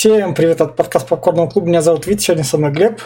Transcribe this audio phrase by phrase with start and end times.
[0.00, 1.68] Всем привет от подкаста Попкорного клуба.
[1.68, 3.02] Меня зовут Вит, сегодня со мной Глеб.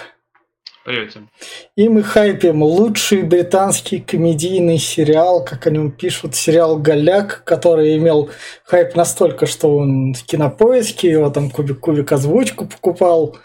[0.85, 1.29] Привет всем.
[1.75, 8.31] И мы хайпим лучший британский комедийный сериал, как о нем пишут, сериал «Голяк», который имел
[8.63, 13.37] хайп настолько, что он в кинопоиске, его там кубик-кубик озвучку покупал.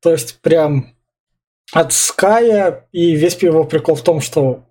[0.00, 0.94] То есть прям
[1.72, 4.66] от Ская, и весь его прикол в том, что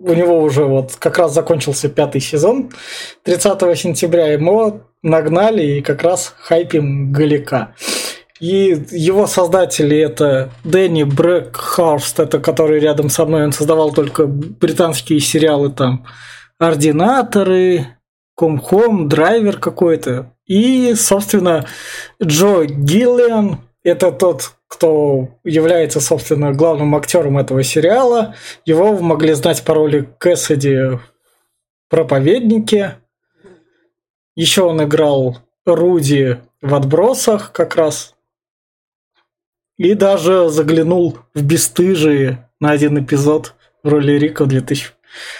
[0.00, 2.70] у него уже вот как раз закончился пятый сезон
[3.24, 7.74] 30 сентября, ему нагнали и как раз хайпим Галика.
[8.40, 15.20] И его создатели это Дэнни Брэкхарст, это который рядом со мной, он создавал только британские
[15.20, 16.06] сериалы там
[16.58, 17.98] Ординаторы,
[18.34, 20.32] Комхом, Драйвер какой-то.
[20.46, 21.66] И, собственно,
[22.22, 28.36] Джо Гиллиан, это тот, кто является, собственно, главным актером этого сериала.
[28.64, 31.02] Его могли знать по роли Кэссиди в
[31.88, 32.94] «Проповеднике».
[34.36, 38.14] Еще он играл Руди в «Отбросах» как раз.
[39.76, 44.92] И даже заглянул в «Бестыжие» на один эпизод в роли Рика в 2000...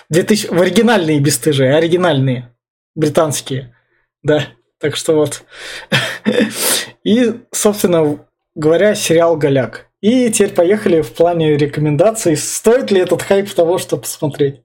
[0.09, 0.49] 2000...
[0.49, 2.53] В оригинальные «Бестыжие», оригинальные,
[2.97, 3.77] британские.
[4.25, 4.49] Да,
[4.81, 5.45] так что вот.
[7.05, 8.19] И, собственно,
[8.61, 9.87] говоря, сериал «Голяк».
[10.01, 12.37] И теперь поехали в плане рекомендаций.
[12.37, 14.63] Стоит ли этот хайп того, чтобы посмотреть?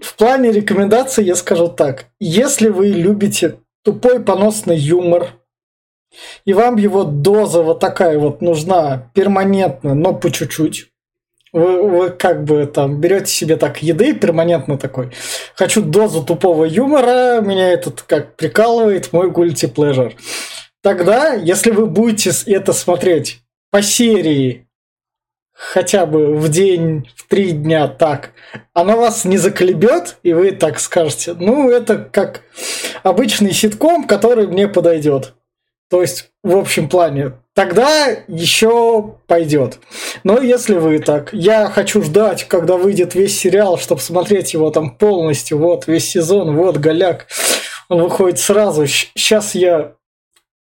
[0.00, 2.06] В плане рекомендаций я скажу так.
[2.18, 5.28] Если вы любите тупой поносный юмор,
[6.44, 10.88] и вам его доза вот такая вот нужна перманентно, но по чуть-чуть,
[11.52, 15.10] вы, вы как бы там берете себе так еды перманентно такой.
[15.54, 20.12] Хочу дозу тупого юмора, меня этот как прикалывает мой guilty pleasure.
[20.82, 24.66] Тогда, если вы будете это смотреть по серии
[25.52, 28.30] хотя бы в день, в три дня так,
[28.72, 32.42] оно вас не заколебет, и вы так скажете, ну, это как
[33.02, 35.34] обычный ситком, который мне подойдет.
[35.90, 39.80] То есть, в общем плане, тогда еще пойдет.
[40.24, 44.96] Но если вы так, я хочу ждать, когда выйдет весь сериал, чтобы смотреть его там
[44.96, 47.26] полностью, вот весь сезон, вот голяк,
[47.88, 48.86] он выходит сразу.
[48.86, 49.94] Сейчас я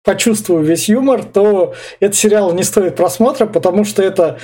[0.06, 4.40] почувствую весь юмор, то этот сериал не стоит просмотра, потому что это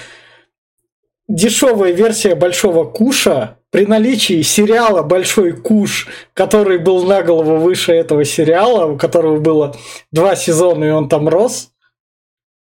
[1.29, 8.25] дешевая версия Большого Куша при наличии сериала Большой Куш, который был на голову выше этого
[8.25, 9.75] сериала, у которого было
[10.11, 11.71] два сезона, и он там рос.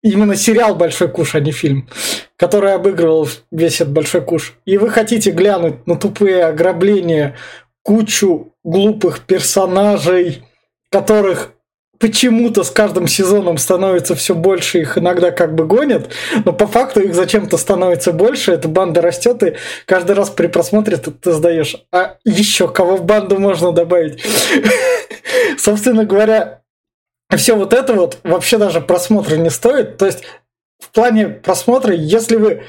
[0.03, 1.89] Именно сериал Большой Куш, а не фильм,
[2.35, 4.53] который обыгрывал весь этот Большой Куш.
[4.65, 7.35] И вы хотите глянуть на тупые ограбления,
[7.81, 10.43] кучу глупых персонажей,
[10.91, 11.53] которых
[11.99, 16.09] почему-то с каждым сезоном становится все больше, их иногда как бы гонят,
[16.45, 19.55] но по факту их зачем-то становится больше, эта банда растет, и
[19.85, 24.23] каждый раз при просмотре ты, ты сдаешь, а еще кого в банду можно добавить?
[25.57, 26.61] Собственно говоря,
[27.35, 29.97] все вот это вот вообще даже просмотра не стоит.
[29.97, 30.23] То есть
[30.79, 32.63] в плане просмотра, если вы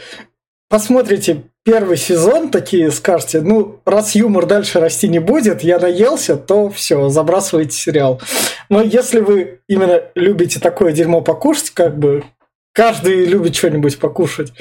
[0.68, 6.68] посмотрите первый сезон, такие скажете, ну, раз юмор дальше расти не будет, я наелся, то
[6.68, 8.20] все, забрасывайте сериал.
[8.68, 12.24] Но если вы именно любите такое дерьмо покушать, как бы
[12.72, 14.52] каждый любит что-нибудь покушать,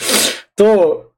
[0.56, 1.12] то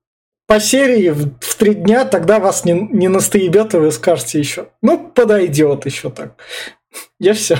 [0.47, 4.69] по серии в, в три дня тогда вас не, не настоебет, и вы скажете еще,
[4.81, 6.35] ну, подойдет еще так.
[7.19, 7.59] Я все.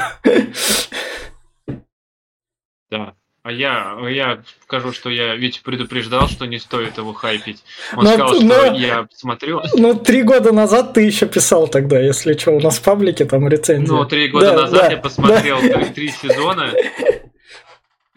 [2.90, 3.14] Да.
[3.44, 7.64] А я, я скажу, что я ведь предупреждал, что не стоит его хайпить.
[7.98, 9.62] Он но, сказал, что но, я смотрю.
[9.74, 13.48] Ну, три года назад ты еще писал тогда, если что, у нас в паблике там
[13.48, 13.92] рецензии.
[13.92, 15.86] Ну, три года да, назад да, я посмотрел да.
[15.86, 16.72] три сезона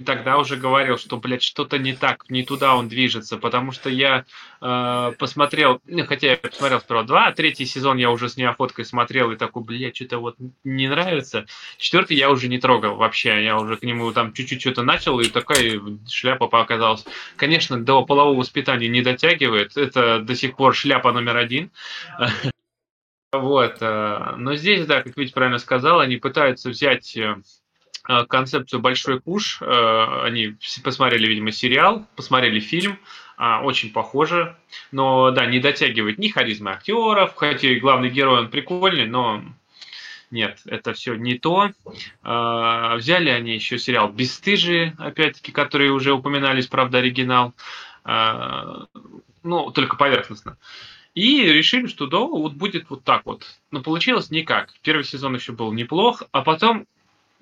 [0.04, 4.24] тогда уже говорил, что, блядь, что-то не так, не туда он движется, потому что я
[4.60, 8.84] э, посмотрел, ну, хотя я посмотрел сперва два, а третий сезон я уже с неохоткой
[8.84, 11.46] смотрел и такой, блядь, что-то вот не нравится.
[11.78, 15.28] Четвертый я уже не трогал вообще, я уже к нему там чуть-чуть что-то начал, и
[15.28, 17.04] такая шляпа показалась.
[17.36, 21.70] Конечно, до полового воспитания не дотягивает, это до сих пор шляпа номер один.
[23.32, 27.36] Вот, э, но здесь, да, как Витя правильно сказал, они пытаются взять э,
[28.04, 29.58] концепцию «Большой куш».
[29.60, 32.98] Э, они посмотрели, видимо, сериал, посмотрели фильм,
[33.36, 34.56] а, очень похоже.
[34.92, 39.42] Но, да, не дотягивает ни харизмы актеров, хотя и главный герой, он прикольный, но
[40.30, 41.70] нет, это все не то.
[42.22, 47.54] Э, взяли они еще сериал «Бесстыжие», опять-таки, которые уже упоминались, правда, оригинал.
[49.42, 50.58] Ну, только поверхностно.
[51.14, 53.46] И решили, что да, вот будет вот так вот.
[53.70, 54.74] Но получилось никак.
[54.82, 56.86] Первый сезон еще был неплох, а потом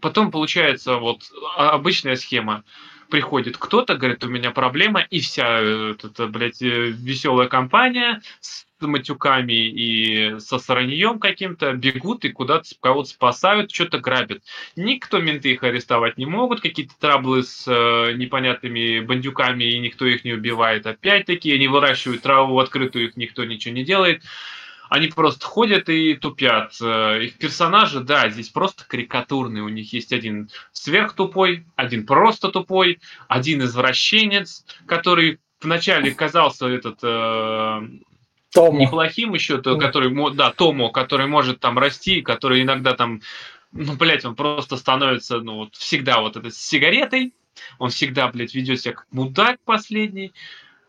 [0.03, 1.23] Потом получается вот
[1.57, 2.65] обычная схема.
[3.09, 10.41] приходит кто-то, говорит, у меня проблема, и вся эта, блядь, веселая компания с матюками и
[10.41, 14.43] со сраньем каким-то бегут и куда-то кого-то спасают, что-то грабят.
[14.77, 20.25] Никто менты их арестовать не могут, какие-то траблы с э, непонятными бандюками, и никто их
[20.25, 20.87] не убивает.
[20.87, 24.23] Опять-таки, они выращивают траву в открытую, их никто ничего не делает.
[24.93, 26.77] Они просто ходят и тупят.
[26.83, 29.63] Э, их персонажи, да, здесь просто карикатурные.
[29.63, 37.81] У них есть один сверхтупой, один просто тупой, один извращенец, который вначале казался этот э,
[38.53, 38.79] Томо.
[38.79, 43.23] неплохим еще, то, который, да, Томо, который может там расти, который иногда там,
[43.73, 47.33] ну, блядь, он просто становится, ну, вот всегда вот это с сигаретой,
[47.79, 50.35] он всегда, блядь, ведет себя как мудак последний.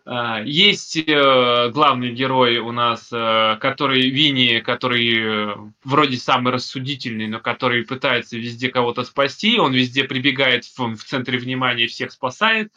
[0.05, 7.27] А, есть э, главный герой у нас, э, который Винни, который э, вроде самый рассудительный,
[7.27, 9.57] но который пытается везде кого-то спасти.
[9.59, 12.71] Он везде прибегает в, в центре внимания, всех спасает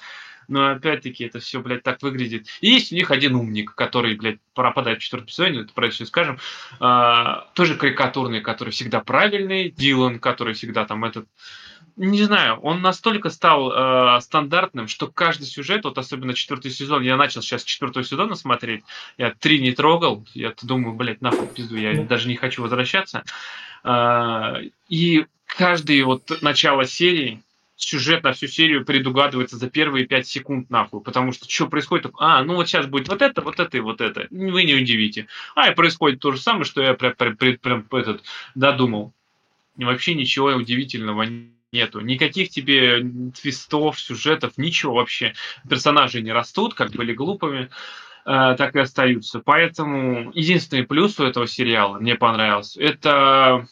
[0.49, 2.47] но опять-таки это все, блядь, так выглядит.
[2.61, 6.05] И есть у них один умник, который, блядь, пропадает в четвертом сезоне, это про все
[6.07, 6.39] скажем,
[6.79, 11.29] а, тоже карикатурный, который всегда правильный, Дилан, который всегда там этот
[11.97, 17.17] не знаю, он настолько стал э, стандартным, что каждый сюжет, вот особенно четвертый сезон, я
[17.17, 18.85] начал сейчас четвертого сезона смотреть,
[19.17, 23.25] я три не трогал, я думаю, блядь, нахуй пизду, я даже не хочу возвращаться.
[23.83, 27.43] Э, и каждый вот начало серии
[27.77, 32.11] сюжет на всю серию предугадывается за первые пять секунд нахуй, потому что что происходит?
[32.19, 34.27] А, ну вот сейчас будет вот это, вот это и вот это.
[34.31, 35.29] Вы не удивите.
[35.55, 38.23] А, и происходит то же самое, что я прям, прям, прям этот,
[38.55, 39.13] додумал.
[39.77, 41.27] И вообще ничего удивительного
[41.73, 42.01] нету.
[42.01, 43.03] Никаких тебе
[43.41, 45.35] твистов, сюжетов, ничего вообще.
[45.69, 47.71] Персонажи не растут, как были глупыми
[48.25, 49.41] э, так и остаются.
[49.41, 53.67] Поэтому единственный плюс у этого сериала мне понравился, это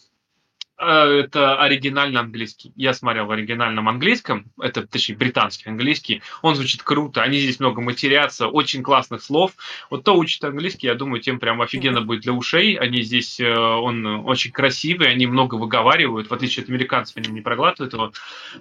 [0.76, 2.72] это оригинально английский.
[2.74, 6.22] Я смотрел в оригинальном английском, это, точнее, британский английский.
[6.42, 9.52] Он звучит круто, они здесь много матерятся, очень классных слов.
[9.90, 12.74] Вот то учит английский, я думаю, тем прям офигенно будет для ушей.
[12.74, 17.40] Они здесь, э, он очень красивый, они много выговаривают, в отличие от американцев, они не
[17.40, 18.12] проглатывают его.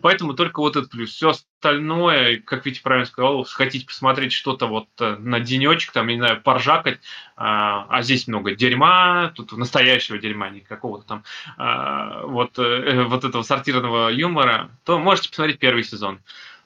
[0.01, 1.12] Поэтому только вот этот плюс.
[1.12, 6.18] Все остальное, как Витя правильно сказал, хотите посмотреть что-то вот э, на денечек, там, не
[6.18, 7.00] знаю, поржакать,
[7.36, 11.24] а, а здесь много дерьма, тут настоящего дерьма, не какого-то там
[11.57, 16.19] а, вот, э, вот этого сортированного юмора, то можете посмотреть первый сезон.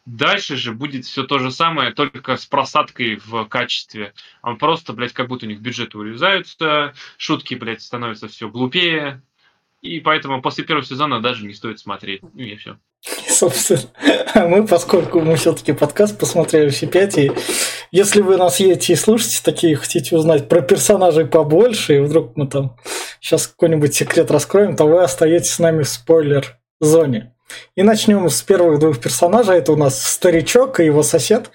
[0.06, 4.14] Дальше же будет все то же самое, только с просадкой в качестве.
[4.42, 9.22] Он просто, блядь, как будто у них бюджеты урезаются, шутки, блядь, становятся все глупее.
[9.82, 12.22] И поэтому после первого сезона даже не стоит смотреть.
[12.22, 12.78] Ну и все.
[13.28, 13.82] Собственно,
[14.34, 17.32] а мы, поскольку мы все-таки подкаст посмотрели все пять, и
[17.92, 22.48] если вы нас едете и слушаете, такие хотите узнать про персонажей побольше, и вдруг мы
[22.48, 22.78] там
[23.20, 27.34] сейчас какой-нибудь секрет раскроем, то вы остаетесь с нами в спойлер-зоне.
[27.76, 29.58] И начнем с первых двух персонажей.
[29.58, 31.52] Это у нас старичок и его сосед.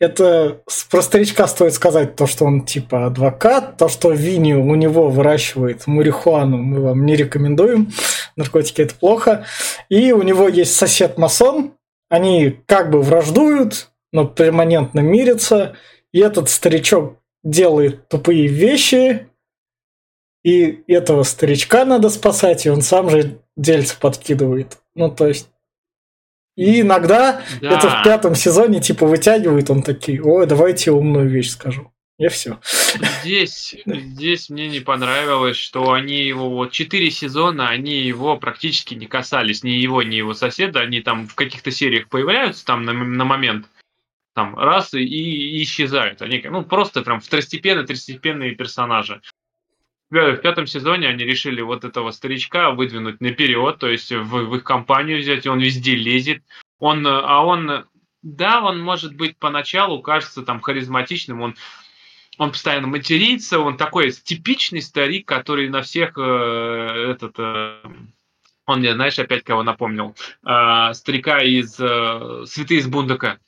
[0.00, 0.60] Это
[0.90, 5.86] про старичка стоит сказать то, что он типа адвокат, то, что Винни у него выращивает
[5.86, 7.92] марихуану, мы вам не рекомендуем.
[8.36, 9.46] Наркотики это плохо.
[9.88, 11.74] И у него есть сосед-масон.
[12.10, 15.76] Они как бы враждуют, но перманентно мирятся.
[16.12, 19.28] И этот старичок делает тупые вещи,
[20.44, 24.78] и этого старичка надо спасать, и он сам же дельце подкидывает.
[24.94, 25.48] Ну, то есть
[26.56, 27.70] и иногда да.
[27.70, 31.90] это в пятом сезоне типа вытягивает он такие, ой, давайте умную вещь скажу.
[32.16, 32.60] И все.
[33.22, 39.06] Здесь, здесь мне не понравилось, что они его вот четыре сезона, они его практически не
[39.06, 43.24] касались, ни его, ни его соседа, они там в каких-то сериях появляются там на, на
[43.24, 43.66] момент,
[44.32, 46.22] там раз и, и исчезают.
[46.22, 49.20] Они ну просто прям второстепенные, третьестепенные персонажи
[50.14, 54.64] в пятом сезоне они решили вот этого старичка выдвинуть наперед, то есть в, в их
[54.64, 56.42] компанию взять, и он везде лезет.
[56.78, 57.84] Он, а он,
[58.22, 61.56] да, он может быть поначалу кажется там харизматичным, он
[62.36, 67.76] он постоянно матерится, он такой типичный старик, который на всех э, этот э,
[68.66, 70.16] он мне, знаешь, опять кого напомнил?
[70.44, 73.38] Э, старика из э, Святые из Бундака.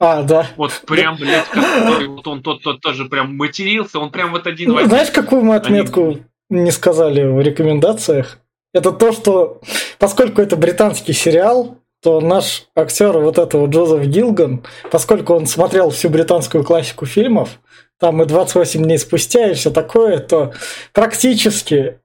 [0.00, 0.46] А, да.
[0.56, 4.70] Вот прям, блядь, который, вот он тот, тот тоже прям матерился, он прям вот один
[4.70, 6.22] ну, Знаешь, какую мы отметку Они...
[6.50, 8.38] не сказали в рекомендациях?
[8.72, 9.60] Это то, что
[9.98, 16.10] поскольку это британский сериал, то наш актер вот этого Джозеф Гилган, поскольку он смотрел всю
[16.10, 17.58] британскую классику фильмов,
[17.98, 20.52] там и 28 дней спустя и все такое, то
[20.92, 21.98] практически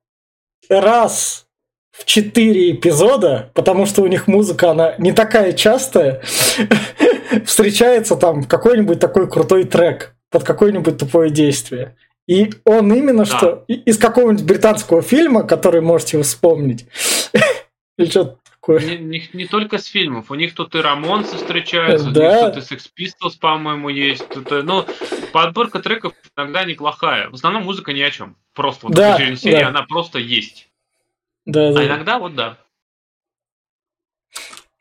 [0.68, 1.43] раз
[1.94, 6.22] в четыре эпизода, потому что у них музыка, она не такая частая,
[7.46, 11.96] встречается там какой-нибудь такой крутой трек под какое-нибудь тупое действие.
[12.28, 13.38] И он именно да.
[13.38, 16.88] что из какого-нибудь британского фильма, который можете вспомнить,
[17.98, 18.80] или что такое.
[18.80, 22.50] Не, не, не только с фильмов, у них тут и Рамонсы встречаются, да.
[22.50, 24.28] тут и Sex Pistols, по-моему, есть.
[24.30, 24.86] Тут, ну,
[25.32, 27.30] подборка треков иногда неплохая.
[27.30, 28.36] В основном музыка ни о чем.
[28.56, 29.68] Просто вот да, серии, да.
[29.68, 30.70] она просто есть.
[31.46, 31.86] Да, а да.
[31.86, 32.58] иногда вот да.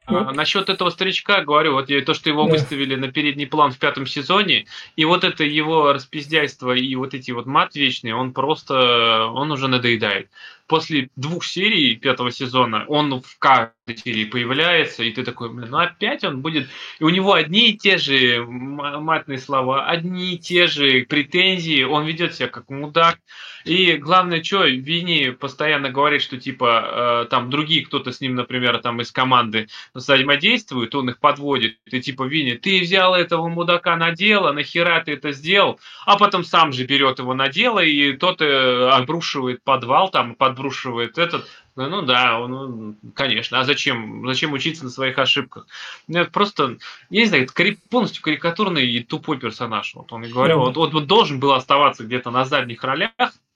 [0.04, 2.52] А, насчет этого старичка говорю, вот то, что его да.
[2.52, 4.66] выставили на передний план в пятом сезоне,
[4.96, 9.68] и вот это его распиздяйство и вот эти вот мат вечные, он просто, он уже
[9.68, 10.28] надоедает.
[10.72, 15.76] После двух серий пятого сезона он в каждой серии появляется, и ты такой, блин, ну
[15.76, 16.66] опять он будет...
[16.98, 22.06] И у него одни и те же матные слова, одни и те же претензии, он
[22.06, 23.18] ведет себя как мудак,
[23.64, 28.78] и главное, что Винни постоянно говорит, что типа э, там другие кто-то с ним, например,
[28.78, 31.78] там из команды взаимодействует, он их подводит.
[31.86, 35.78] И типа Винни, ты взял этого мудака на дело, нахера ты это сделал?
[36.06, 41.18] А потом сам же берет его на дело, и тот э, обрушивает подвал, там подбрушивает
[41.18, 41.46] этот.
[41.74, 43.60] Ну, ну да, ну, конечно.
[43.60, 44.24] А зачем?
[44.26, 45.66] Зачем учиться на своих ошибках?
[46.06, 46.76] Ну, это просто,
[47.10, 49.94] я не знаю, это полностью карикатурный и тупой персонаж.
[49.94, 50.66] Вот он и говорил, mm-hmm.
[50.66, 53.10] вот, вот, вот должен был оставаться где-то на задних ролях,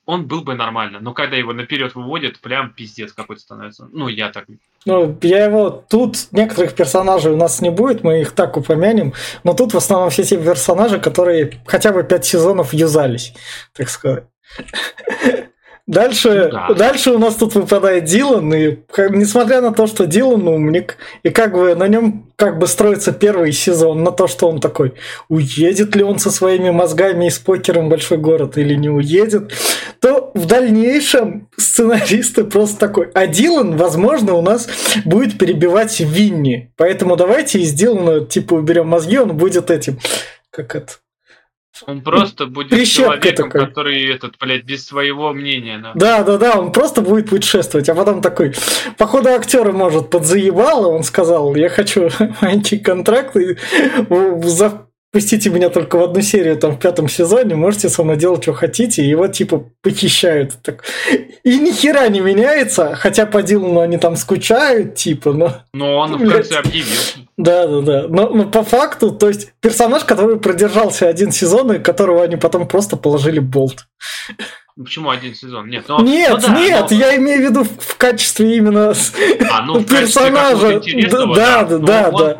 [0.06, 1.00] он был бы нормально.
[1.00, 3.88] Но когда его наперед выводят, прям пиздец какой-то становится.
[3.92, 4.46] Ну, я так.
[4.84, 5.84] Ну, я его...
[5.88, 10.10] Тут некоторых персонажей у нас не будет, мы их так упомянем, но тут в основном
[10.10, 13.34] все те персонажи, которые хотя бы пять сезонов юзались,
[13.75, 14.25] так сказать.
[15.87, 16.75] Дальше, да.
[16.75, 18.78] дальше у нас тут выпадает Дилан, и
[19.11, 23.52] несмотря на то, что Дилан умник, и как бы на нем как бы строится первый
[23.52, 24.95] сезон, на то, что он такой,
[25.28, 29.52] уедет ли он со своими мозгами и с покером в большой город или не уедет,
[30.00, 34.69] то в дальнейшем сценаристы просто такой, а Дилан, возможно, у нас
[35.05, 40.00] будет перебивать Винни, поэтому давайте из Дилана типа уберем мозги, он будет этим,
[40.50, 40.95] как это,
[41.87, 43.66] он просто будет Прищепка человеком, такой.
[43.66, 45.78] который этот, блядь, без своего мнения.
[45.78, 45.92] Да.
[45.95, 48.54] да, да, да, он просто будет путешествовать, а потом такой,
[48.97, 52.09] походу актера может подзаебало, он сказал, я хочу
[52.40, 53.56] маленький контракт и
[54.42, 54.86] за
[55.16, 58.52] пустите меня только в одну серию там в пятом сезоне, можете со мной делать, что
[58.52, 60.52] хотите, и его типа похищают.
[60.62, 60.85] Так.
[61.42, 65.62] И ни хера не меняется, хотя по Дилану они там скучают, типа, но...
[65.73, 67.00] Но он в конце объявил.
[67.38, 68.06] Да, да, да.
[68.08, 72.68] Но, но по факту, то есть персонаж, который продержался один сезон, и которого они потом
[72.68, 73.87] просто положили болт.
[74.76, 75.71] Ну, почему один сезон?
[75.71, 76.97] Нет, но, нет, ну, да, нет, но...
[76.97, 78.92] я имею в виду в качестве именно
[79.50, 80.80] а, ну, персонажа.
[81.09, 82.38] Да, да, да, да, он, да.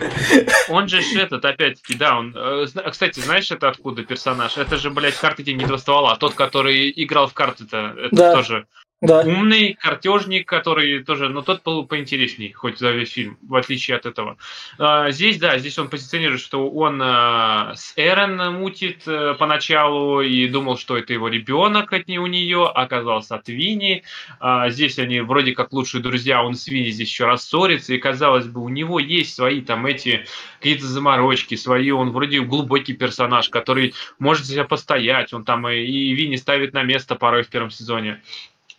[0.69, 2.35] Он же этот, опять-таки, да, он.
[2.37, 4.59] Э, кстати, знаешь, это откуда персонаж?
[4.59, 6.15] Это же, блядь, карты деньги два ствола.
[6.17, 8.35] Тот, который играл в карты-то, это да.
[8.35, 8.67] тоже
[9.07, 9.21] да.
[9.21, 14.07] умный картежник, который тоже, но тот был поинтересней, хоть за весь фильм, в отличие от
[14.07, 14.37] этого.
[14.79, 20.49] А, здесь, да, здесь он позиционирует, что он а, с Эрен мутит а, поначалу и
[20.49, 24.03] думал, что это его ребенок от не у нее, оказался от Вини.
[24.41, 28.47] А, здесь они вроде как лучшие друзья, он с Вини здесь еще рассорится, и казалось
[28.47, 30.27] бы, у него есть свои там эти
[30.59, 36.15] какие-то заморочки, свои, он вроде глубокий персонаж, который может себя постоять, он там и, и
[36.15, 38.21] Вини ставит на место порой в первом сезоне.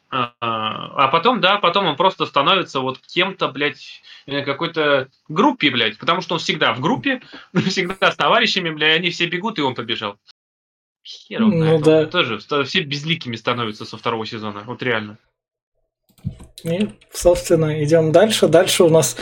[0.09, 6.21] А, а потом, да, потом он просто становится вот кем-то, блядь, какой-то группе, блядь, потому
[6.21, 7.21] что он всегда в группе,
[7.67, 10.17] всегда с товарищами, блядь, они все бегут, и он побежал.
[11.03, 11.99] Хер он ну, да.
[12.01, 15.17] Он тоже все безликими становятся со второго сезона, вот реально.
[16.63, 18.47] И, собственно, идем дальше.
[18.47, 19.15] Дальше у нас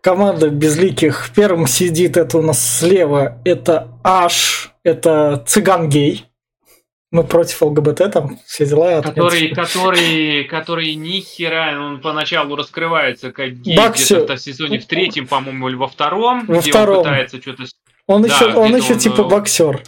[0.00, 1.30] команда безликих.
[1.34, 6.26] Первым сидит, это у нас слева, это Аш, это цыган-гей
[7.12, 9.02] мы против ЛГБТ, там все дела.
[9.02, 15.28] Который, который, который ни хера, он поначалу раскрывается как гей где-то в сезоне в третьем,
[15.28, 16.98] по-моему, или во втором, во где втором.
[16.98, 17.64] он пытается что-то...
[18.06, 19.82] Он да, еще, он еще он, типа э, боксер.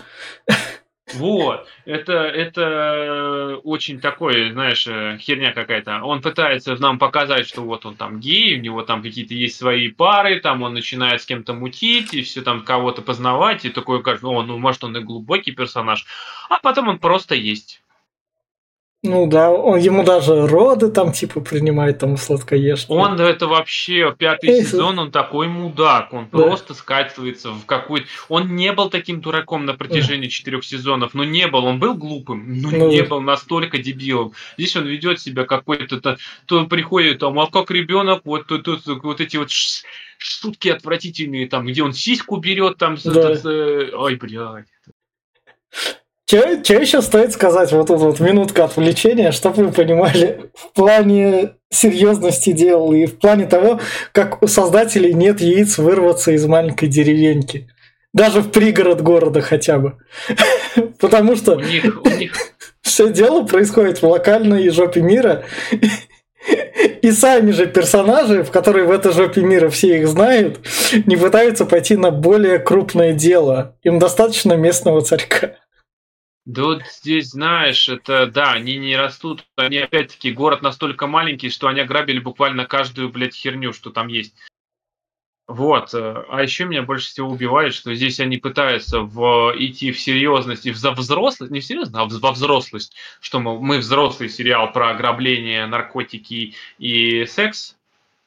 [1.15, 6.03] Вот, это, это очень такой, знаешь, э, херня какая-то.
[6.03, 9.89] Он пытается нам показать, что вот он там гей, у него там какие-то есть свои
[9.89, 14.27] пары, там он начинает с кем-то мутить, и все там кого-то познавать, и такой, кажется,
[14.27, 16.07] ну, ну, может, он и глубокий персонаж,
[16.49, 17.84] а потом он просто есть.
[19.07, 22.91] Ну да, он ему даже роды там типа принимает там сладкоежки.
[22.91, 26.39] Он это вообще пятый Эй, сезон, он такой мудак, он да.
[26.39, 28.07] просто скатывается в какой-то.
[28.31, 32.63] Он не был таким дураком на протяжении четырех сезонов, но не был, он был глупым,
[32.63, 34.33] но ну, не был настолько дебилом.
[34.57, 38.87] Здесь он ведет себя какой-то, то, то приходит там, а как ребенок, вот тут, тут
[38.87, 39.51] вот эти вот
[40.17, 43.37] шутки отвратительные, там, где он сиську берет, там, да.
[43.37, 43.45] с, с,
[43.93, 44.65] ой, блядь.
[46.27, 52.53] Что еще стоит сказать, вот тут вот минутка отвлечения, чтобы вы понимали в плане серьезности
[52.53, 53.81] дел и в плане того,
[54.13, 57.69] как у создателей нет яиц вырваться из маленькой деревеньки.
[58.15, 59.99] Даже в пригород города хотя бы.
[61.01, 61.61] Потому что
[62.81, 65.45] все дело происходит в локальной жопе мира.
[67.03, 70.61] И сами же персонажи, в которые в этой жопе мира все их знают,
[71.07, 73.77] не пытаются пойти на более крупное дело.
[73.83, 75.57] Им достаточно местного царька.
[76.47, 81.69] Да вот здесь, знаешь, это, да, они не растут, они опять-таки, город настолько маленький, что
[81.69, 84.35] они ограбили буквально каждую, блядь, херню, что там есть.
[85.47, 85.95] Вот.
[85.95, 90.67] Э, а еще меня больше всего убивает, что здесь они пытаются в, идти в серьезность
[90.67, 94.91] и в взрослость, не в серьезность, а во взрослость, что мы, мы взрослый сериал про
[94.91, 97.77] ограбление, наркотики и секс,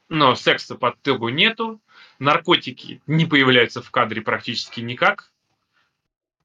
[0.10, 1.82] но секса под итогу нету,
[2.20, 5.32] наркотики не появляются в кадре практически никак,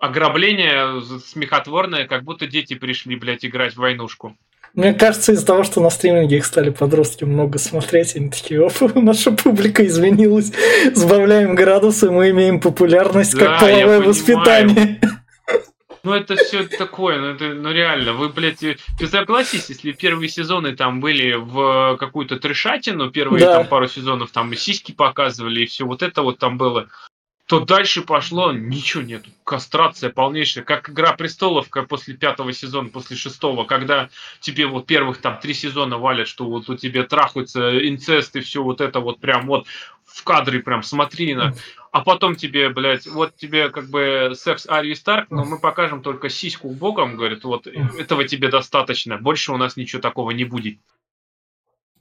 [0.03, 4.37] ограбление смехотворное, как будто дети пришли, блядь, играть в войнушку.
[4.75, 8.73] Мне кажется, из-за того, что на стриминге их стали подростки много смотреть, они такие, оп,
[8.97, 10.53] наша публика изменилась,
[10.93, 15.01] сбавляем градусы, мы имеем популярность да, как половое воспитание.
[16.03, 20.75] Ну, это все такое, ну, это, ну, реально, вы, блядь, ты согласись, если первые сезоны
[20.75, 23.59] там были в какую-то трешатину, первые да.
[23.59, 26.89] там пару сезонов там и сиськи показывали, и все вот это вот там было,
[27.53, 29.29] то дальше пошло, ничего нету.
[29.45, 34.09] Кастрация полнейшая, как Игра престолов после пятого сезона, после шестого, когда
[34.41, 38.63] тебе вот первых там три сезона валят, что вот у тебя трахаются инцест и все
[38.63, 39.67] вот это вот прям вот
[40.07, 41.55] в кадре прям смотри на.
[41.91, 46.31] А потом тебе, блядь, вот тебе как бы секс Арии Старк, но мы покажем только
[46.31, 50.79] сиську богом, говорит, вот этого тебе достаточно, больше у нас ничего такого не будет.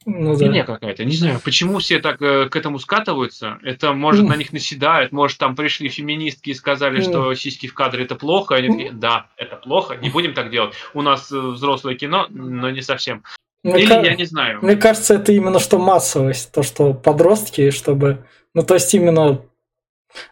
[0.05, 0.63] Ну, да.
[0.63, 1.05] какая-то.
[1.05, 3.59] Не знаю, почему все так э, к этому скатываются.
[3.63, 5.11] Это, может, на них наседают.
[5.11, 8.55] Может, там пришли феминистки и сказали, что сиськи в кадре это плохо.
[8.55, 10.73] Они такие, да, это плохо, не будем так делать.
[10.93, 13.23] У нас э, взрослое кино, но не совсем.
[13.63, 14.59] Мне Или ка- я не знаю.
[14.63, 16.51] Мне кажется, это именно что массовость.
[16.51, 18.25] То, что подростки, чтобы...
[18.55, 19.41] Ну, то есть именно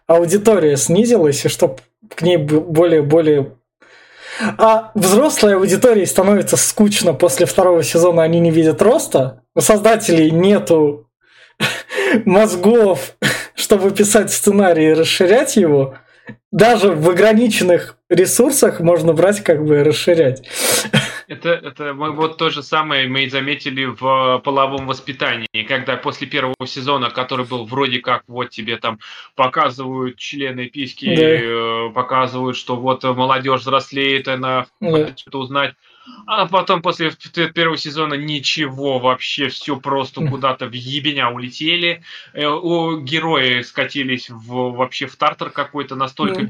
[0.08, 1.78] аудитория снизилась, и чтобы
[2.16, 3.56] к ней более-более
[4.58, 9.42] а взрослой аудитории становится скучно после второго сезона, они не видят роста.
[9.60, 11.10] У создателей нету
[12.26, 13.18] мозгов,
[13.56, 15.98] чтобы писать сценарий и расширять его.
[16.50, 20.48] Даже в ограниченных ресурсах можно брать как бы и расширять.
[21.28, 26.66] Это, это мы вот то же самое мы заметили в половом воспитании, когда после первого
[26.66, 28.98] сезона, который был вроде как вот тебе там
[29.36, 31.22] показывают члены письки, да.
[31.22, 34.90] Э, показывают, что вот молодежь взрослеет, она да.
[34.90, 35.76] хочет что-то узнать.
[36.26, 37.12] А потом после
[37.56, 42.04] первого сезона ничего вообще, все просто куда-то в ебеня улетели.
[42.34, 46.42] Э, у герои скатились в, вообще в тартар какой-то настолько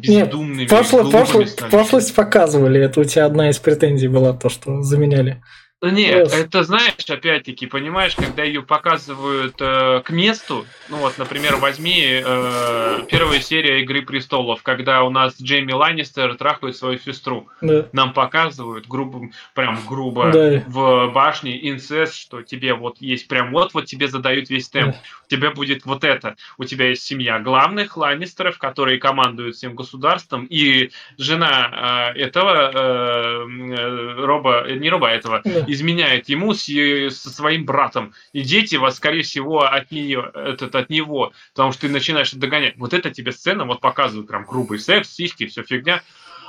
[0.67, 2.81] пошло, пошло, пошлость показывали.
[2.81, 5.41] Это у тебя одна из претензий была, то, что заменяли.
[5.81, 6.35] Нет, yes.
[6.35, 12.99] это знаешь, опять-таки, понимаешь, когда ее показывают э, к месту, ну вот, например, возьми э,
[13.09, 17.47] первая серия Игры престолов, когда у нас Джейми Ланнистер трахает свою сестру.
[17.61, 17.85] Да.
[17.93, 20.63] Нам показывают грубо, прям грубо да.
[20.67, 24.95] в башне инцест, что тебе вот есть прям вот, вот тебе задают весь темп.
[24.95, 25.01] Да.
[25.27, 26.35] У тебя будет вот это.
[26.57, 33.47] У тебя есть семья главных Ланнистеров, которые командуют всем государством, и жена э, этого э,
[33.77, 35.41] э Роба, не Роба, а этого.
[35.45, 38.13] Да изменяет ему с, со своим братом.
[38.33, 42.75] И дети вас, скорее всего, от, нее, этот, от него, потому что ты начинаешь догонять.
[42.77, 46.03] Вот это тебе сцена, вот показывают прям грубый секс, сиськи, все фигня.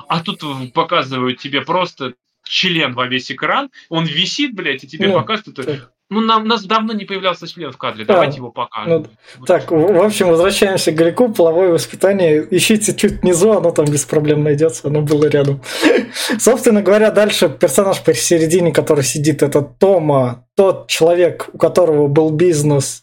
[0.09, 5.14] А тут показывают тебе просто член во весь экран, он висит, блядь, и тебе ну,
[5.14, 5.92] показывают это.
[6.12, 8.90] Ну, нам, нас давно не появлялся член в кадре, да, давайте его покажем.
[8.92, 9.07] Ну,
[9.38, 9.46] вот.
[9.46, 12.44] Так, в общем, возвращаемся к Греку, половое воспитание.
[12.51, 15.62] Ищите чуть внизу, оно там без проблем найдется, оно было рядом.
[16.38, 23.03] Собственно говоря, дальше персонаж посередине, который сидит, это Тома, тот человек, у которого был бизнес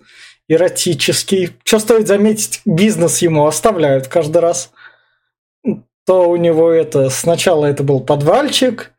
[0.49, 1.55] эротический.
[1.63, 4.71] Что стоит заметить, бизнес ему оставляют каждый раз.
[6.05, 8.91] То у него это, сначала это был подвальчик,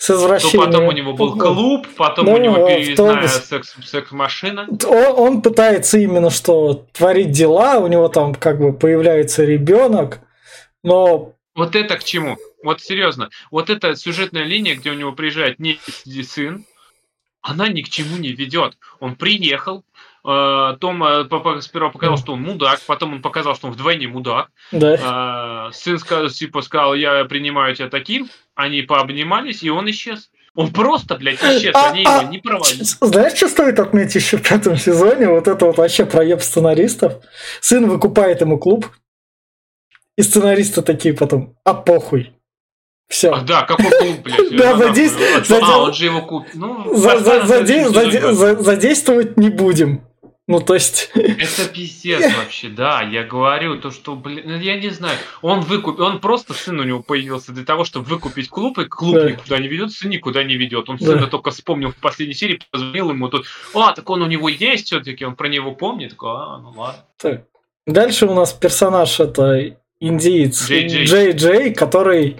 [0.00, 0.60] с извращением.
[0.60, 4.66] То потом у него был клуб, потом ну, у него переездная секс, секс-машина.
[4.86, 10.20] Он, он пытается именно что творить дела, у него там как бы появляется ребенок,
[10.82, 11.34] но...
[11.54, 12.38] Вот это к чему?
[12.62, 15.78] Вот серьезно, вот эта сюжетная линия, где у него приезжает не
[16.22, 16.64] сын,
[17.42, 18.78] она ни к чему не ведет.
[19.00, 19.84] Он приехал,
[20.24, 21.02] э, Том
[21.60, 24.48] сперва показал, что он мудак, потом он показал, что он вдвойне мудак.
[24.72, 25.68] Да.
[25.68, 28.30] Э, сын сказал, типа сказал, я принимаю тебя таким,
[28.60, 30.30] они пообнимались, и он исчез.
[30.54, 32.82] Он просто, блядь, исчез, а, они а, его не проводили.
[32.82, 35.28] Знаешь, что стоит отметить еще в пятом сезоне?
[35.28, 37.22] Вот это вот вообще проеб сценаристов.
[37.60, 38.86] Сын выкупает ему клуб,
[40.16, 42.32] и сценаристы такие потом, а похуй.
[43.08, 43.32] Все.
[43.32, 44.50] А, да, какой клуб, блядь?
[44.52, 45.50] Да, задействовать.
[45.50, 46.60] А, он же его купил.
[46.60, 50.04] Ну, задействовать не будем.
[50.50, 51.10] Ну, то есть...
[51.14, 53.02] Это пиздец вообще, да.
[53.02, 55.16] Я говорю, то, что, блин, ну, я не знаю.
[55.42, 59.14] Он выкупил, он просто, сын у него появился для того, чтобы выкупить клуб, и клуб
[59.14, 59.30] да.
[59.30, 60.90] никуда не ведет, сын никуда не ведет.
[60.90, 61.06] Он да.
[61.06, 64.86] сына только вспомнил в последней серии, позвонил ему тут, а, так он у него есть
[64.86, 66.10] все-таки, он про него помнит.
[66.10, 67.04] Такой, а, ну ладно.
[67.16, 67.44] Так.
[67.86, 72.38] Дальше у нас персонаж это индиец Джей, Джей который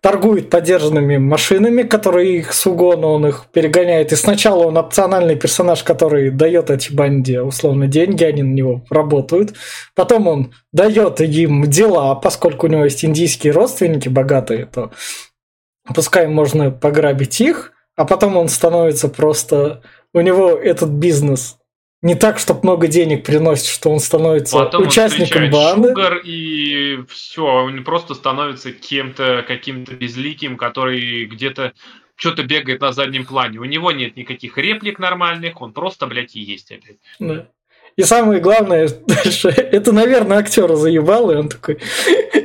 [0.00, 4.12] торгует подержанными машинами, которые их с угона, он их перегоняет.
[4.12, 9.54] И сначала он опциональный персонаж, который дает эти банде условно деньги, они на него работают.
[9.94, 14.90] Потом он дает им дела, поскольку у него есть индийские родственники богатые, то
[15.94, 19.82] пускай можно пограбить их, а потом он становится просто...
[20.12, 21.59] У него этот бизнес
[22.02, 25.88] не так, чтобы много денег приносит, что он становится Потом участником он банды.
[25.88, 31.72] Шугар, и все, он просто становится кем-то, каким-то безликим, который где-то
[32.16, 33.58] что-то бегает на заднем плане.
[33.58, 36.96] У него нет никаких реплик нормальных, он просто, блядь, и есть опять.
[37.18, 37.48] Да.
[37.96, 41.78] И самое главное, дальше, это, наверное, актера заебал, и он такой,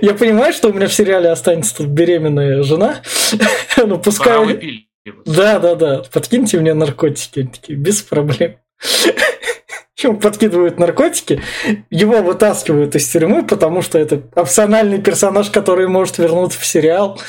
[0.02, 3.02] я понимаю, что у меня в сериале останется тут беременная жена,
[3.78, 4.88] ну пускай...
[5.26, 8.56] Да, да, да, подкиньте мне наркотики, такие, без проблем.
[9.98, 11.42] Ему подкидывают наркотики,
[11.90, 17.20] его вытаскивают из тюрьмы, потому что это опциональный персонаж, который может вернуться в сериал.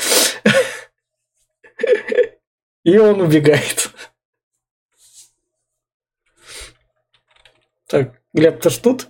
[2.84, 3.90] И он убегает.
[7.86, 9.08] Так, Глеб, ты ж тут?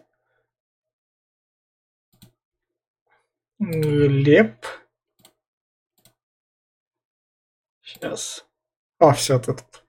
[3.59, 4.67] Глеб.
[7.83, 8.47] Сейчас.
[8.99, 9.86] А, все, ты тут.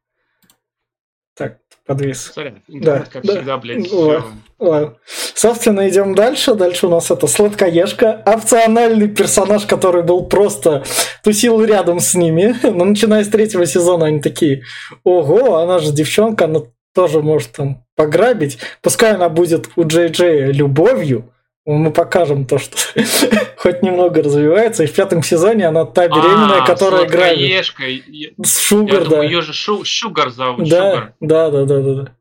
[1.87, 2.31] Подвис.
[2.35, 3.33] Сорян, да, как да.
[3.35, 4.25] всегда, блядь, ладно,
[4.59, 4.93] ладно.
[5.05, 6.53] Собственно, идем дальше.
[6.53, 10.83] Дальше у нас это сладкоежка, опциональный персонаж, который был просто
[11.23, 12.55] тусил рядом с ними.
[12.61, 14.63] Но начиная с третьего сезона они такие,
[15.05, 18.57] ого, она же девчонка, она тоже может там пограбить.
[18.81, 21.31] Пускай она будет у Джей Джея любовью,
[21.75, 22.77] мы покажем то, что
[23.57, 24.83] хоть немного развивается.
[24.83, 27.65] И в пятом сезоне она та беременная, а, которая играет.
[28.43, 29.23] С Шугар, да.
[29.23, 30.69] Ее же шу, Шугар зовут.
[30.69, 31.13] Да, Шугар.
[31.19, 32.11] да, да, да, да, да.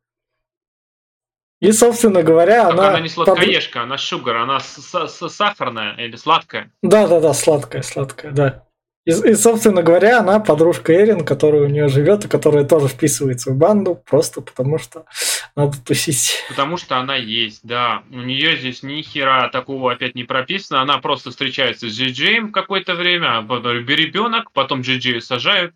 [1.61, 2.89] И, собственно говоря, так она...
[2.89, 3.83] Она не сладкоежка, под...
[3.85, 6.71] она шугар, она с -с -с сахарная или сладкая.
[6.83, 8.66] Да, да, да, сладкая, сладкая, да.
[9.07, 13.53] И, и, собственно говоря, она подружка Эрин, которая у нее живет и которая тоже вписывается
[13.53, 15.07] в банду, просто потому что
[15.55, 16.43] надо тусить.
[16.49, 18.03] Потому что она есть, да.
[18.11, 20.83] У нее здесь ни хера такого опять не прописано.
[20.83, 25.73] Она просто встречается с Джиджеем какое-то время, а потом ребенок, потом Джиджея сажают.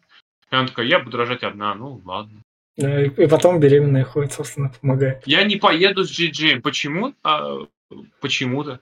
[0.50, 1.72] И она такая, я буду рожать одна.
[1.76, 2.42] Ну, ладно.
[2.76, 5.22] И, и потом беременная ходит, собственно, помогает.
[5.24, 6.62] Я не поеду с Джиджеем.
[6.62, 7.14] Почему?
[7.22, 7.58] А,
[8.20, 8.80] почему-то.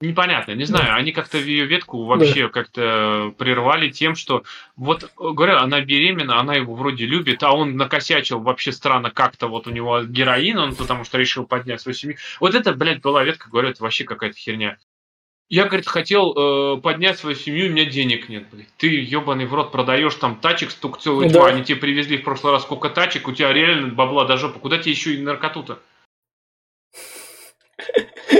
[0.00, 0.96] Непонятно, не знаю, да.
[0.96, 2.48] они как-то ее ветку вообще да.
[2.48, 4.42] как-то прервали тем, что
[4.76, 9.66] вот, говорю, она беременна, она его вроде любит, а он накосячил вообще странно как-то, вот
[9.66, 12.16] у него героин, он потому что решил поднять свою семью.
[12.40, 14.78] Вот это, блядь, была ветка, говорю, это вообще какая-то херня.
[15.48, 18.74] Я, говорит, хотел э, поднять свою семью, у меня денег нет, блядь.
[18.78, 21.46] Ты, ебаный в рот, продаешь там тачек стук целый да.
[21.46, 24.58] они тебе привезли в прошлый раз сколько тачек, у тебя реально бабла до жопы.
[24.58, 25.80] Куда тебе еще и наркоту-то?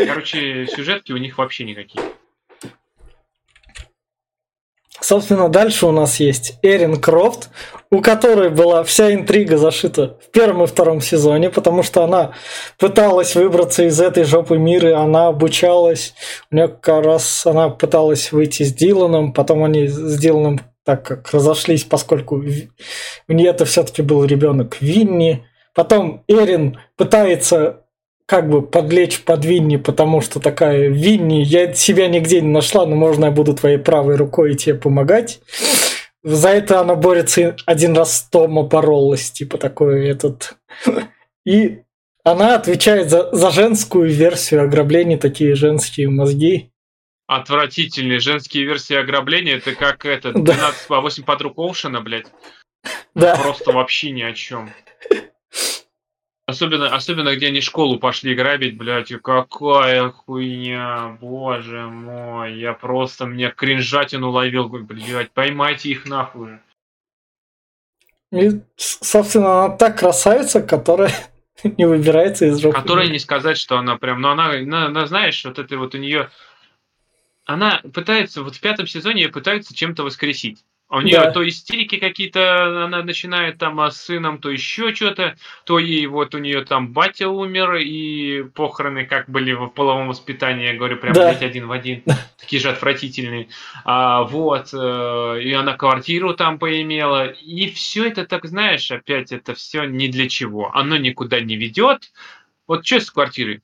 [0.07, 2.03] Короче, сюжетки у них вообще никакие.
[5.01, 7.51] Собственно, дальше у нас есть Эрин Крофт,
[7.91, 12.33] у которой была вся интрига зашита в первом и втором сезоне, потому что она
[12.79, 16.15] пыталась выбраться из этой жопы мира, она обучалась,
[16.51, 21.31] у нее как раз она пыталась выйти с Диланом, потом они с Диланом так как
[21.33, 25.47] разошлись, поскольку у нее это все-таки был ребенок Винни.
[25.75, 27.84] Потом Эрин пытается
[28.27, 32.97] как бы подлечь под Винни, потому что такая Винни, я себя нигде не нашла, но
[32.97, 35.41] можно я буду твоей правой рукой и тебе помогать.
[36.23, 40.57] За это она борется один раз с Тома боролась, типа такой этот.
[41.45, 41.83] И
[42.25, 46.71] она отвечает за, за женскую версию ограблений, такие женские мозги.
[47.27, 52.27] Отвратительные женские версии ограбления, это как это, 12 по 8 подруг Оушена, блядь.
[53.15, 53.37] Да.
[53.37, 54.71] Просто вообще ни о чем.
[56.47, 63.25] Особенно, особенно, где они школу пошли грабить, блядь, и какая хуйня, боже мой, я просто,
[63.25, 66.59] мне кринжатину ловил, блядь, поймайте их нахуй.
[68.31, 71.13] И, собственно, она так красавица, которая
[71.63, 72.79] не выбирается из жопы.
[72.79, 75.99] Которая не сказать, что она прям, но она, она, она знаешь, вот это вот у
[75.99, 76.29] нее,
[77.47, 80.63] она пытается, вот в пятом сезоне ее пытаются чем-то воскресить
[80.97, 81.31] у нее да.
[81.31, 86.35] то истерики какие-то, она начинает там а с сыном, то еще что-то, то ей вот
[86.35, 91.15] у нее там батя умер, и похороны как были в половом воспитании, я говорю, прям
[91.15, 91.31] да.
[91.31, 92.03] один в один,
[92.39, 93.49] такие же отвратительные.
[93.85, 99.55] А, вот, э, и она квартиру там поимела, и все это, так знаешь, опять это
[99.55, 100.71] все не для чего.
[100.75, 102.13] Оно никуда не ведет.
[102.67, 103.63] Вот что с квартирой?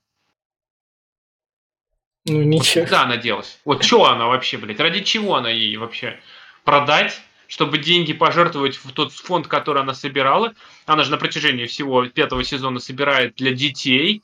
[2.26, 2.82] Ну, ничего.
[2.82, 3.60] Вот куда она делась?
[3.64, 4.80] Вот что она вообще, блядь?
[4.80, 6.20] Ради чего она ей вообще?
[6.64, 10.54] Продать, чтобы деньги пожертвовать в тот фонд, который она собирала.
[10.86, 14.22] Она же на протяжении всего пятого сезона собирает для детей.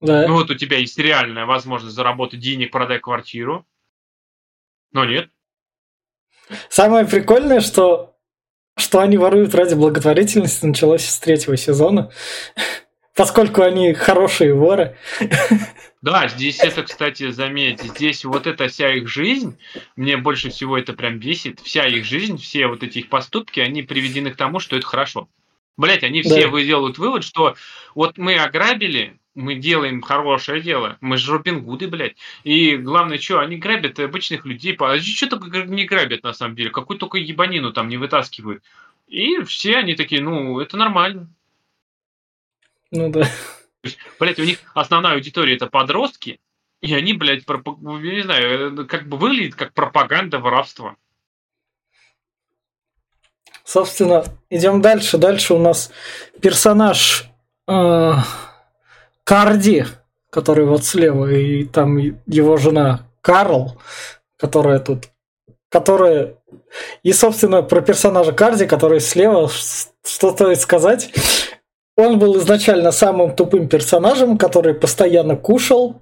[0.00, 0.26] Да.
[0.26, 3.66] Ну вот у тебя есть реальная возможность заработать денег, продать квартиру.
[4.92, 5.30] Но нет.
[6.68, 8.16] Самое прикольное, что,
[8.76, 12.10] что они воруют ради благотворительности, началось с третьего сезона.
[13.16, 14.96] Поскольку они хорошие воры.
[16.02, 19.58] Да, здесь это, кстати, заметь, здесь вот эта вся их жизнь,
[19.96, 23.82] мне больше всего это прям бесит, вся их жизнь, все вот эти их поступки, они
[23.82, 25.28] приведены к тому, что это хорошо.
[25.76, 26.62] Блять, они все да.
[26.62, 27.56] делают вывод, что
[27.94, 30.96] вот мы ограбили, мы делаем хорошее дело.
[31.00, 32.16] Мы же Робин Гуды, блядь.
[32.44, 34.76] И главное, что, они грабят обычных людей.
[34.78, 36.70] А что только не грабят, на самом деле?
[36.70, 38.62] Какую только ебанину там не вытаскивают.
[39.06, 41.28] И все они такие, ну, это нормально.
[42.90, 43.28] Ну да
[44.18, 46.40] блядь, у них основная аудитория это подростки,
[46.80, 47.76] и они, блядь, пропаг...
[47.80, 50.96] я не знаю, э, как бы выглядит как пропаганда воровства.
[53.64, 55.18] Собственно, идем дальше.
[55.18, 55.90] Дальше у нас
[56.40, 57.24] персонаж
[57.66, 58.12] э,
[59.24, 59.86] Карди,
[60.30, 63.80] который вот слева, и там его жена Карл,
[64.36, 65.08] которая тут,
[65.68, 66.36] которая...
[67.02, 71.12] И, собственно, про персонажа Карди, который слева, что стоит сказать,
[71.96, 76.00] он был изначально самым тупым персонажем, который постоянно кушал.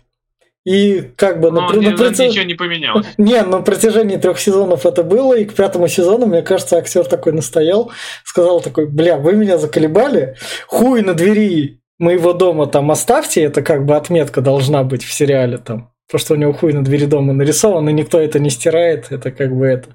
[0.65, 1.51] И как бы...
[1.51, 2.31] Но на, на протяж...
[2.31, 3.07] ничего не поменялось.
[3.19, 7.33] Не, на протяжении трех сезонов это было, и к пятому сезону, мне кажется, актер такой
[7.33, 7.93] настоял,
[8.25, 13.85] сказал такой, бля, вы меня заколебали, хуй на двери моего дома там оставьте, это как
[13.85, 15.93] бы отметка должна быть в сериале там.
[16.11, 19.31] То, что у него хуй на двери дома нарисован, и никто это не стирает, это
[19.31, 19.91] как бы это.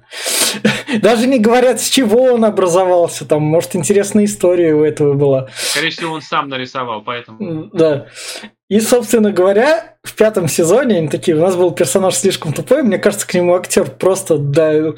[1.02, 5.48] Даже не говорят, с чего он образовался, там, может, интересная история у этого была.
[5.54, 7.70] Скорее всего, он сам нарисовал, поэтому...
[7.72, 8.06] Да.
[8.68, 12.98] И, собственно говоря, в пятом сезоне они такие, у нас был персонаж слишком тупой, мне
[12.98, 14.94] кажется, к нему актер просто до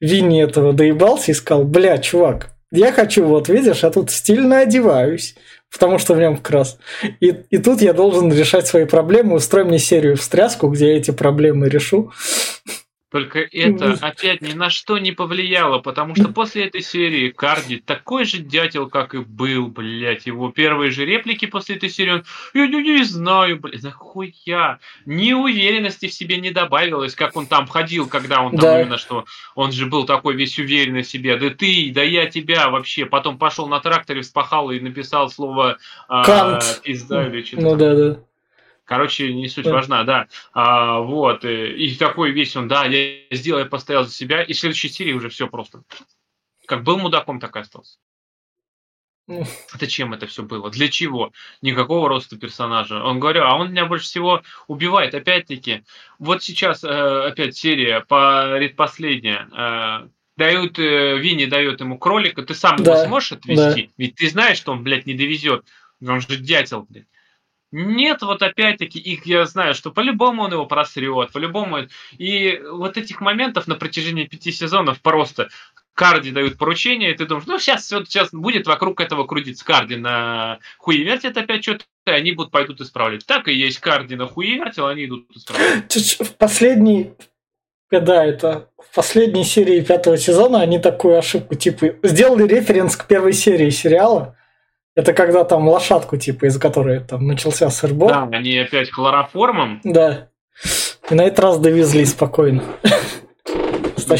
[0.00, 5.36] Винни этого доебался и сказал, бля, чувак, я хочу, вот видишь, я тут стильно одеваюсь,
[5.70, 6.78] потому что в нем крас.
[7.20, 11.10] И, и тут я должен решать свои проблемы, устрой мне серию встряску, где я эти
[11.10, 12.12] проблемы решу.
[13.12, 18.24] Только это опять ни на что не повлияло, потому что после этой серии Карди такой
[18.24, 20.24] же дятел, как и был, блядь.
[20.24, 24.78] Его первые же реплики после этой серии, он, я не, не знаю, блядь, нахуя.
[25.04, 28.80] Ни уверенности в себе не добавилось, как он там ходил, когда он там да.
[28.80, 31.36] именно что, он же был такой весь уверенный в себе.
[31.36, 33.04] Да ты, да я тебя вообще.
[33.04, 35.76] Потом пошел на тракторе, вспахал и написал слово
[36.08, 36.62] Кант.
[36.62, 37.62] А, пизда или что-то.
[37.62, 38.18] Ну да, да.
[38.92, 40.28] Короче, не суть важна, да.
[40.52, 41.46] А, вот.
[41.46, 44.42] Э, и такой весь он, да, я сделал, я постоял за себя.
[44.42, 45.82] И в следующей серии уже все просто.
[46.66, 47.96] Как был мудаком, так и остался.
[49.80, 50.68] Зачем это все было?
[50.70, 51.32] Для чего?
[51.62, 53.02] Никакого роста персонажа.
[53.02, 55.14] Он говорю, а он меня больше всего убивает.
[55.14, 55.84] Опять-таки,
[56.18, 59.48] вот сейчас э, опять серия по последняя.
[59.56, 63.86] Э, дают, э, Винни дает ему кролика, ты сам да, его сможешь отвезти?
[63.86, 63.92] Да.
[63.96, 65.64] Ведь ты знаешь, что он, блядь, не довезет.
[66.06, 67.06] Он же дятел, блядь.
[67.72, 71.86] Нет, вот опять-таки, их я знаю, что по-любому он его просрет, по-любому.
[72.18, 75.48] И вот этих моментов на протяжении пяти сезонов просто
[75.94, 79.96] Карди дают поручение, и ты думаешь, ну сейчас, вот, сейчас будет вокруг этого крутиться Карди
[79.96, 83.26] на хуевертит опять что-то, и они будут пойдут исправлять.
[83.26, 85.92] Так и есть Карди на хуевертил, они идут исправлять.
[86.20, 87.12] В последней,
[87.90, 93.32] да, это в последней серии пятого сезона они такую ошибку, типа, сделали референс к первой
[93.32, 94.36] серии сериала,
[94.94, 98.10] это когда там лошадку, типа, из которой там начался сырбор.
[98.10, 99.80] Да, они опять хлороформом.
[99.84, 100.28] Да.
[101.10, 102.62] И на этот раз довезли спокойно.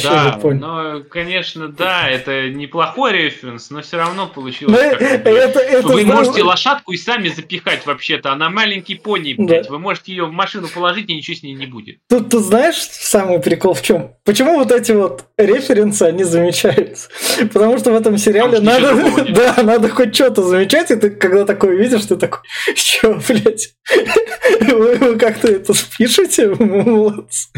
[0.03, 0.39] Да.
[0.43, 4.79] Ну, конечно, да, это неплохой референс, но все равно получилось.
[4.79, 6.19] это, это, Вы знал...
[6.19, 8.33] можете лошадку и сами запихать вообще-то.
[8.33, 9.65] Она маленький пони, блядь.
[9.65, 9.71] Да.
[9.71, 11.99] Вы можете ее в машину положить, и ничего с ней не будет.
[12.09, 14.15] Тут ты знаешь самый прикол в чем?
[14.25, 17.09] Почему вот эти вот референсы, они замечаются?
[17.53, 21.77] Потому что в этом сериале надо, да, надо хоть что-то замечать, и ты когда такое
[21.77, 22.41] видишь, ты такой,
[22.75, 23.75] что, блядь,
[24.61, 26.49] вы, вы как-то это спишете?
[26.59, 27.49] Молодцы.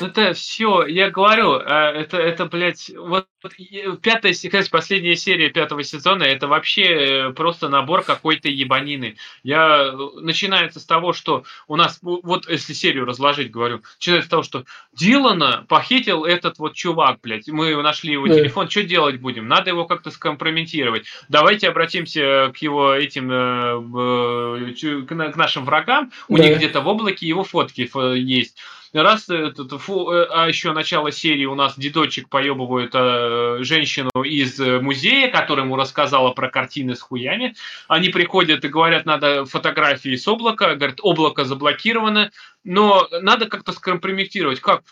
[0.00, 3.26] Это все, я говорю, э, это, это, блядь, вот
[4.02, 9.16] пятая, кстати, последняя серия пятого сезона это вообще э, просто набор какой-то ебанины.
[9.42, 14.30] Я э, начинается с того, что у нас вот если серию разложить, говорю, начинается с
[14.30, 17.48] того, что Дилана похитил этот вот чувак, блядь.
[17.48, 19.48] Мы нашли его телефон, что делать будем?
[19.48, 21.06] Надо его как-то скомпрометировать.
[21.28, 26.12] Давайте обратимся к его этим э, к нашим врагам.
[26.28, 26.44] У да.
[26.44, 28.58] них где-то в облаке его фотки есть
[28.92, 34.58] раз этот, фу, э, а еще начало серии у нас дедочек поебывает э, женщину из
[34.58, 37.54] музея, которая ему рассказала про картины с хуями.
[37.88, 40.74] Они приходят и говорят, надо фотографии с облака.
[40.74, 42.30] Говорят, облако заблокировано,
[42.64, 44.60] но надо как-то скомпрометировать.
[44.60, 44.82] Как?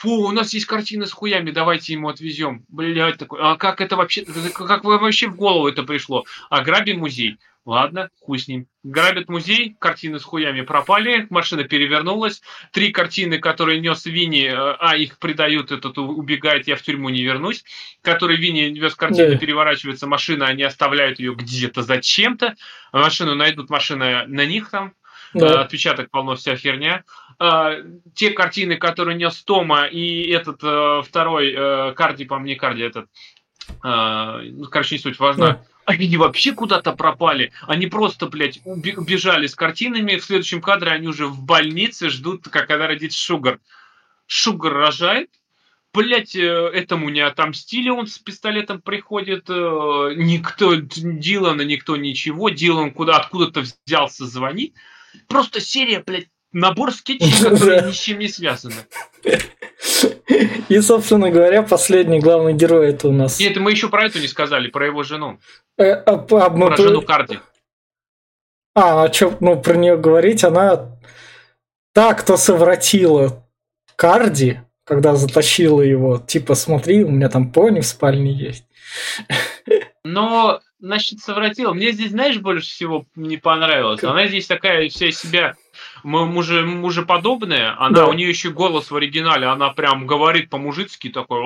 [0.00, 2.64] Фу, у нас есть картины с хуями, давайте ему отвезем.
[2.68, 6.24] Блять, такой, а как это вообще, как вы вообще в голову это пришло?
[6.48, 7.36] Ограбим музей.
[7.66, 8.66] Ладно, хуй с ним.
[8.82, 12.40] Грабят музей, картины с хуями пропали, машина перевернулась.
[12.72, 17.22] Три картины, которые нес Винни, э, а их предают, этот убегает, я в тюрьму не
[17.22, 17.62] вернусь.
[18.00, 19.36] Который Винни вез картины, да.
[19.38, 22.56] переворачивается машина, они оставляют ее где-то зачем-то.
[22.94, 24.94] Машину найдут, машина на них там,
[25.34, 25.46] да.
[25.46, 27.04] Э, отпечаток полно, вся херня.
[27.40, 27.82] Э,
[28.14, 30.60] те картины, которые нес Тома и этот
[31.06, 33.06] второй Карди, по мне Карди, этот,
[33.82, 35.46] ну, короче, не суть важна.
[35.46, 37.52] Да они вообще куда-то пропали.
[37.62, 40.16] Они просто, блядь, убежали с картинами.
[40.16, 43.60] В следующем кадре они уже в больнице ждут, как когда родит Шугар.
[44.26, 45.30] Шугар рожает.
[45.92, 49.52] Блять, э, этому не отомстили, он с пистолетом приходит, э,
[50.14, 54.72] никто, Дилана никто ничего, Дилан куда, откуда-то взялся звонить.
[55.26, 58.74] Просто серия, блядь, набор скетчей, которые ни с чем не связаны.
[60.68, 63.40] И, собственно говоря, последний главный герой это у нас.
[63.40, 65.38] Нет, мы еще про эту не сказали, про его жену.
[65.76, 67.40] Э, а, а, про жену Карди.
[68.74, 70.98] А, а что, ну, про нее говорить, она
[71.92, 73.44] та, кто совратила
[73.96, 78.64] Карди, когда затащила его, типа, смотри, у меня там пони в спальне есть.
[80.04, 81.72] Но, значит, совратила.
[81.72, 84.02] Мне здесь, знаешь, больше всего не понравилось.
[84.02, 85.56] Она здесь такая вся себя
[86.02, 88.06] муже, мужеподобная, она, да.
[88.06, 91.40] у нее еще голос в оригинале, она прям говорит по-мужицки такой,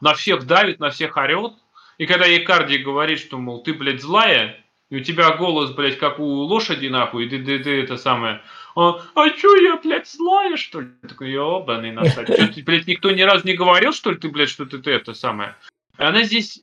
[0.00, 1.52] на всех давит, на всех орет.
[1.98, 5.98] И когда ей Карди говорит, что, мол, ты, блядь, злая, и у тебя голос, блядь,
[5.98, 8.42] как у лошади, нахуй, и ты, ты, ты это самое,
[8.76, 10.88] а, а чё я, блядь, злая, что ли?
[11.08, 12.26] Такой, ебаный насать.
[12.26, 14.90] Чё, ты, блядь, никто ни разу не говорил, что ли, ты, блядь, что ты, ты
[14.90, 15.56] это самое?
[15.98, 16.62] И она здесь,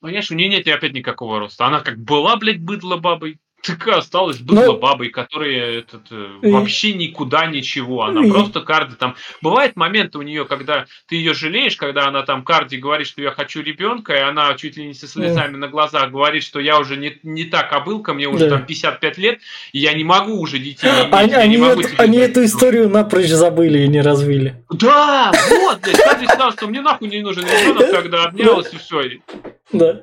[0.00, 1.66] понимаешь, у нее нет опять никакого роста.
[1.66, 6.92] Она как была, блядь, быдло бабой, так осталась была ну, бабой, которая этот, э, вообще
[6.94, 8.02] никуда ничего.
[8.04, 9.14] Она просто карди там.
[9.40, 13.30] Бывает моменты у нее, когда ты ее жалеешь, когда она там карди говорит, что я
[13.30, 16.96] хочу ребенка, и она чуть ли не со слезами на глазах говорит, что я уже
[16.96, 18.56] не, не та кобылка, мне уже да.
[18.56, 19.40] там 55 лет,
[19.72, 23.80] и я не могу уже детей они, они, могу это, они эту историю напрочь забыли
[23.80, 24.56] и не развили.
[24.70, 29.02] Да, вот, блядь, каждый сказал, что мне нахуй не нужен ребенок, когда обнялась и все.
[29.72, 30.02] Да.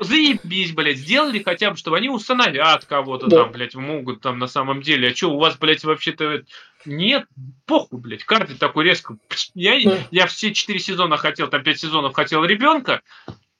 [0.00, 3.42] Заебись, блядь, сделали хотя бы, чтобы они установят кого-то да.
[3.42, 5.10] там, блядь, могут там на самом деле.
[5.10, 6.44] А что, у вас, блядь, вообще-то
[6.84, 7.26] нет,
[7.66, 9.16] похуй, блядь, карты такой резко.
[9.54, 9.98] Я, да.
[10.10, 13.02] я все четыре сезона хотел, там пять сезонов хотел ребенка,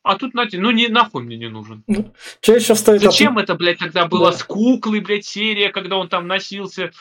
[0.03, 1.83] а тут, знаете, ну не нахуй мне не нужен.
[1.89, 2.15] Ну,
[2.47, 3.03] еще стоит?
[3.03, 3.45] Зачем от...
[3.45, 4.37] это, блядь, тогда было да.
[4.37, 6.93] с куклой, блядь, серия, когда он там носился?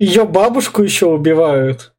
[0.00, 1.93] Ее бабушку еще убивают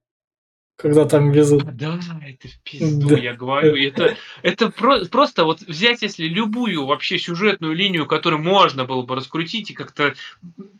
[0.77, 1.63] когда там везут.
[1.75, 3.17] Да, это в пизду, да.
[3.17, 3.75] я говорю.
[3.75, 9.15] Это, это про, просто вот взять, если любую вообще сюжетную линию, которую можно было бы
[9.15, 10.15] раскрутить и как-то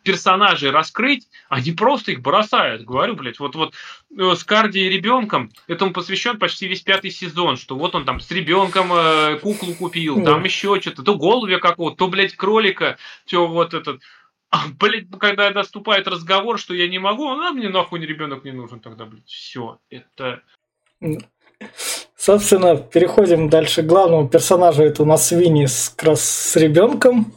[0.04, 2.84] персонажей раскрыть, они просто их бросают.
[2.84, 3.74] Говорю, блядь, вот, вот
[4.18, 8.20] э, с Карди и ребенком, этому посвящен почти весь пятый сезон, что вот он там
[8.20, 10.34] с ребенком э, куклу купил, да.
[10.34, 14.02] там еще что-то, то голубя какого-то, то, блядь, кролика, все вот этот
[14.50, 18.80] а, блядь, когда наступает разговор, что я не могу, а мне нахуй ребенок не нужен
[18.80, 19.28] тогда, блядь.
[19.28, 20.42] Все, это...
[22.18, 24.84] Собственно, переходим дальше к главному персонажу.
[24.84, 27.34] Это у нас Винни с, как раз с ребенком,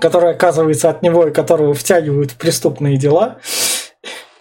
[0.00, 3.40] который оказывается от него и которого втягивают в преступные дела.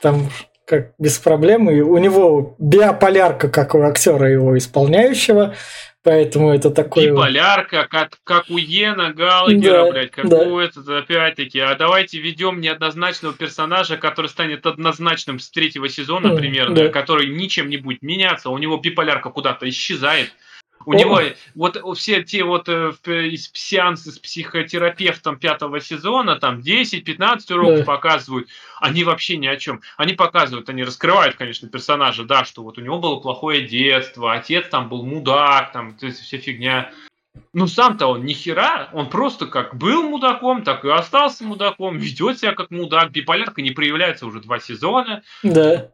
[0.02, 0.30] Там
[0.68, 1.70] как без проблем.
[1.70, 5.56] И у него биополярка, как у актера его исполняющего.
[6.08, 7.12] Поэтому это такое...
[7.12, 10.38] Биполярка, как, как у Йена Галагера, да, блядь, как да.
[10.38, 11.60] у этого, опять-таки.
[11.60, 16.88] А давайте ведем неоднозначного персонажа, который станет однозначным с третьего сезона примерно, да.
[16.88, 20.32] который ничем не будет меняться, у него биполярка куда-то исчезает.
[20.88, 20.96] У О.
[20.96, 21.20] него
[21.54, 22.94] вот все те вот э,
[23.36, 27.84] сеансы с психотерапевтом пятого сезона, там 10-15 уроков да.
[27.84, 28.48] показывают,
[28.80, 29.82] они вообще ни о чем.
[29.98, 34.70] Они показывают, они раскрывают, конечно, персонажа, да, что вот у него было плохое детство, отец
[34.70, 36.90] там был мудак, там, то есть вся фигня.
[37.52, 42.40] Ну, сам-то он ни хера, он просто как был мудаком, так и остался мудаком, ведет
[42.40, 45.22] себя как мудак, биполярка не проявляется уже два сезона.
[45.44, 45.92] Да.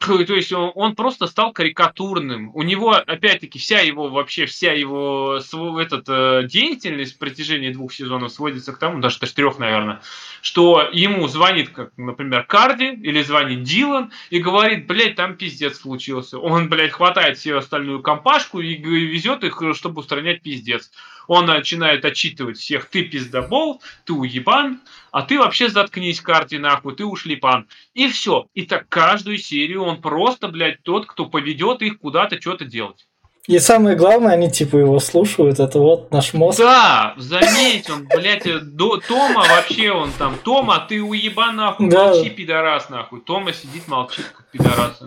[0.00, 2.50] То есть он, он просто стал карикатурным.
[2.54, 7.92] У него, опять-таки, вся его вообще, вся его свой, этот, э, деятельность в протяжении двух
[7.92, 10.00] сезонов сводится к тому, даже, даже трех, наверное,
[10.40, 16.38] что ему звонит, как, например, Карди или звонит Дилан и говорит, блядь, там пиздец случился.
[16.38, 20.90] Он, блядь, хватает всю остальную компашку и везет их, чтобы устранять пиздец.
[21.30, 24.80] Он начинает отчитывать всех, ты пиздобол, ты уебан,
[25.12, 27.68] а ты вообще заткнись, Карди, нахуй, ты ушлипан.
[27.94, 28.46] И все.
[28.54, 33.06] И так каждую серию он просто, блядь, тот, кто поведет их куда-то что-то делать.
[33.46, 36.58] И самое главное, они типа его слушают, это вот наш мозг.
[36.58, 42.08] Да, заметь, он, блядь, до, Тома вообще, он там, Тома, ты уеба нахуй, да.
[42.08, 43.20] молчи, пидорас, нахуй.
[43.20, 45.00] Тома сидит, молчит, как пидорас.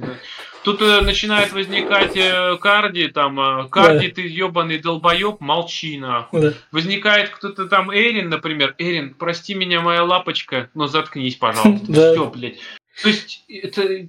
[0.63, 4.15] Тут э, начинает возникать э, Карди, там, э, Карди, да.
[4.15, 6.41] ты ебаный долбоеб, молчи нахуй.
[6.41, 6.53] Да.
[6.71, 11.85] Возникает кто-то там, Эрин, например, Эрин, прости меня, моя лапочка, но заткнись, пожалуйста.
[11.89, 12.13] Да.
[12.13, 12.59] Все, блядь.
[13.01, 14.07] То есть, это,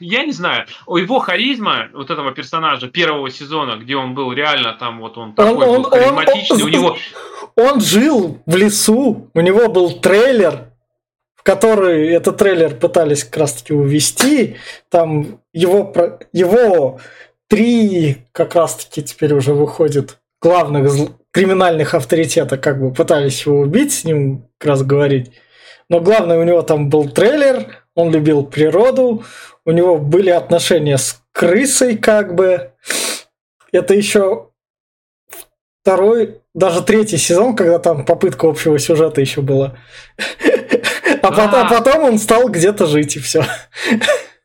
[0.00, 4.72] я не знаю, у его харизма, вот этого персонажа первого сезона, где он был реально
[4.72, 6.96] там, вот он такой он, был харизматичный, он, он, у него...
[7.54, 10.71] Он жил в лесу, у него был трейлер,
[11.42, 14.56] который этот трейлер пытались как раз таки увести,
[14.88, 15.92] там его,
[16.32, 17.00] его
[17.48, 20.90] три как раз таки теперь уже выходит главных
[21.32, 25.32] криминальных авторитета как бы пытались его убить, с ним как раз говорить.
[25.88, 29.24] Но главное, у него там был трейлер, он любил природу,
[29.64, 32.72] у него были отношения с крысой, как бы.
[33.72, 34.50] Это еще
[35.82, 39.76] второй, даже третий сезон, когда там попытка общего сюжета еще была.
[41.22, 43.44] А, а потом он стал где-то жить, и все.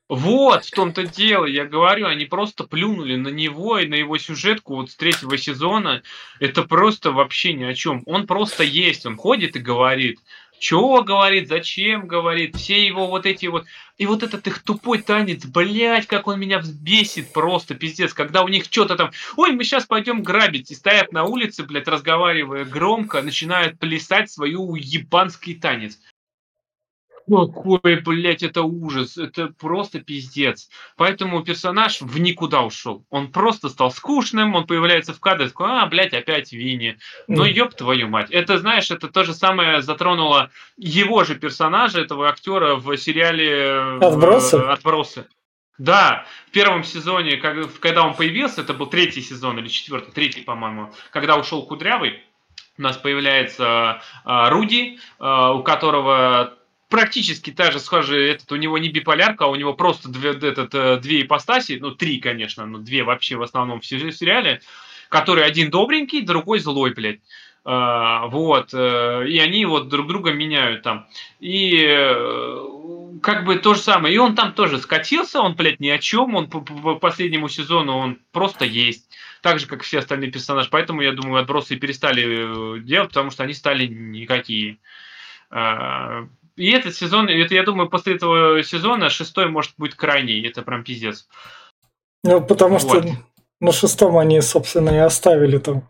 [0.10, 4.76] Вот, в том-то дело, я говорю, они просто плюнули на него и на его сюжетку
[4.76, 6.02] вот с третьего сезона.
[6.40, 8.04] Это просто вообще ни о чем.
[8.06, 10.20] Он просто есть, он ходит и говорит.
[10.60, 13.66] Чего говорит, зачем говорит, все его вот эти вот...
[13.98, 18.48] И вот этот их тупой танец, блядь, как он меня взбесит просто, пиздец, когда у
[18.48, 19.12] них что-то там...
[19.36, 20.72] Ой, мы сейчас пойдем грабить.
[20.72, 26.00] И стоят на улице, блядь, разговаривая громко, начинают плясать свою ебанский танец.
[27.30, 29.18] Какой, блядь, это ужас.
[29.18, 30.70] Это просто пиздец.
[30.96, 33.06] Поэтому персонаж в никуда ушел.
[33.10, 36.98] Он просто стал скучным, он появляется в кадре, такой, а, блядь, опять Винни.
[37.28, 38.32] Ну, ёб твою мать.
[38.32, 44.00] Это, знаешь, это то же самое затронуло его же персонажа, этого актера в сериале э,
[44.00, 44.56] Отбросы.
[44.56, 45.28] Отбросы.
[45.78, 50.92] Да, в первом сезоне, когда он появился, это был третий сезон или четвертый, третий, по-моему,
[51.12, 52.24] когда ушел Кудрявый,
[52.78, 56.57] у нас появляется э, Руди, э, у которого
[56.90, 60.74] практически та же схожая, этот, у него не биполярка, а у него просто две, этот,
[60.74, 64.62] э, две ипостаси, ну, три, конечно, но две вообще в основном в сериале,
[65.10, 67.20] который один добренький, другой злой, блядь.
[67.66, 71.06] Uh, вот, uh, и они вот друг друга меняют там.
[71.42, 71.76] И
[73.22, 74.16] как бы то же самое.
[74.16, 77.98] И он там тоже скатился, он, блядь, ни о чем, он по, по последнему сезону
[77.98, 79.10] он просто есть.
[79.42, 80.70] Так же, как все остальные персонажи.
[80.72, 84.78] Поэтому, я думаю, отбросы перестали делать, потому что они стали никакие.
[86.58, 90.46] И этот сезон, это, я думаю, после этого сезона шестой может быть крайний.
[90.46, 91.28] Это прям пиздец.
[92.24, 93.04] Ну, потому вот.
[93.04, 93.16] что
[93.60, 95.88] на шестом они, собственно, и оставили там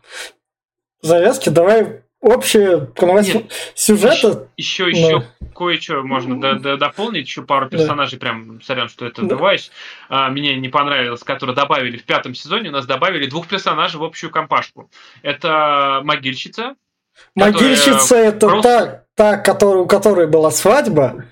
[1.00, 1.48] завязки.
[1.48, 3.30] Давай общее канвас
[3.74, 4.48] сюжета.
[4.58, 5.48] Еще, еще, но...
[5.54, 7.26] кое-что можно до, до, дополнить.
[7.26, 8.26] Еще пару персонажей, да.
[8.26, 9.28] прям, сорян, что это да.
[9.28, 9.70] добавишь.
[10.10, 12.68] А, мне не понравилось, которые добавили в пятом сезоне.
[12.68, 14.90] У нас добавили двух персонажей в общую компашку.
[15.22, 16.76] Это могильщица.
[17.34, 19.04] Могильщица это просто...
[19.14, 21.24] та, та, которая, у которой была свадьба,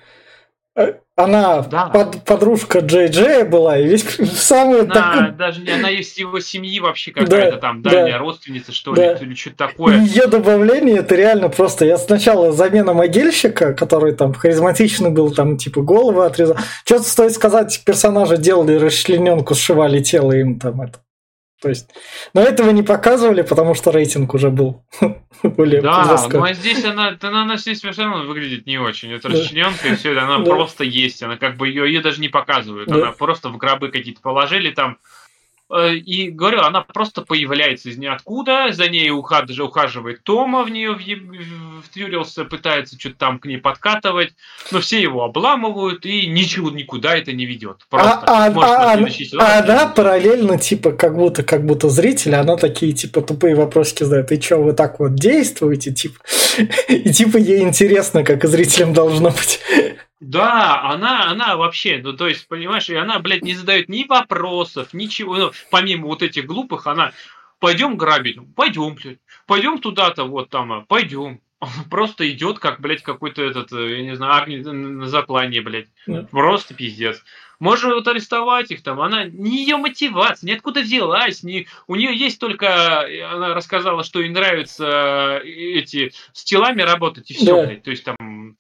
[0.77, 1.87] э, она да.
[1.87, 4.05] под, подружка Джей Джея была, и весь
[4.39, 5.31] самый она, такой...
[5.33, 9.15] Даже не она есть его семьи вообще какая-то да, там, дальняя да, родственница, что да.
[9.15, 9.99] ли, или что-то такое.
[9.99, 11.87] Ее добавление, это реально просто...
[11.87, 16.57] Я сначала замена могильщика, который там харизматичный был, там типа головы отрезал.
[16.85, 20.99] Что-то стоит сказать, персонажа делали расчлененку, сшивали тело им там это.
[21.61, 21.91] То есть,
[22.35, 24.85] но этого не показывали, потому что рейтинг уже был
[25.43, 29.11] более Да, но ну, а здесь она, она, она здесь равно выглядит не очень.
[29.13, 31.23] Это расчлененка, и все это, она просто есть.
[31.23, 32.91] Она как бы ее, ее даже не показывают.
[32.91, 34.99] Она просто в гробы какие-то положили там,
[35.71, 39.59] и говорю, она просто появляется из ниоткуда, за ней ухаж...
[39.59, 40.97] ухаживает Тома, в нее
[41.85, 44.35] втюрился, пытается что-то там к ней подкатывать,
[44.71, 47.79] но все его обламывают, и ничего никуда это не ведет.
[47.91, 52.57] Просто а, а, а, сезон, а она параллельно, типа, как будто, как будто зрители, она
[52.57, 56.19] такие, типа, тупые вопросики задает, и что, вы так вот действуете, типа,
[56.89, 59.61] и типа ей интересно, как и зрителям должно быть.
[60.21, 64.95] Да, она, она вообще, ну то есть, понимаешь, и она, блядь, не задает ни вопросов,
[64.95, 67.13] ничего, ну, помимо вот этих глупых, она,
[67.59, 73.03] пойдем грабить, пойдем, блядь, пойдем туда-то, вот там, а, пойдем, Он просто идет, как, блядь,
[73.03, 75.89] какой-то этот, э, я не знаю, Агни на заклание, блядь.
[76.07, 76.27] Yeah.
[76.27, 77.23] Просто пиздец.
[77.59, 79.01] Можно вот арестовать их там.
[79.01, 81.43] Она не ее мотивация, ниоткуда взялась.
[81.43, 83.07] Не, у нее есть только.
[83.33, 87.67] Она рассказала, что ей нравится э, эти с телами работать и все, yeah.
[87.67, 87.83] блядь.
[87.83, 88.57] То есть там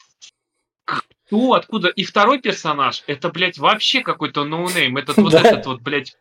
[1.26, 1.88] кто, откуда?
[1.88, 4.96] И второй персонаж, это, блядь, вообще какой-то ноунейм.
[4.96, 6.16] Этот вот этот вот, блядь,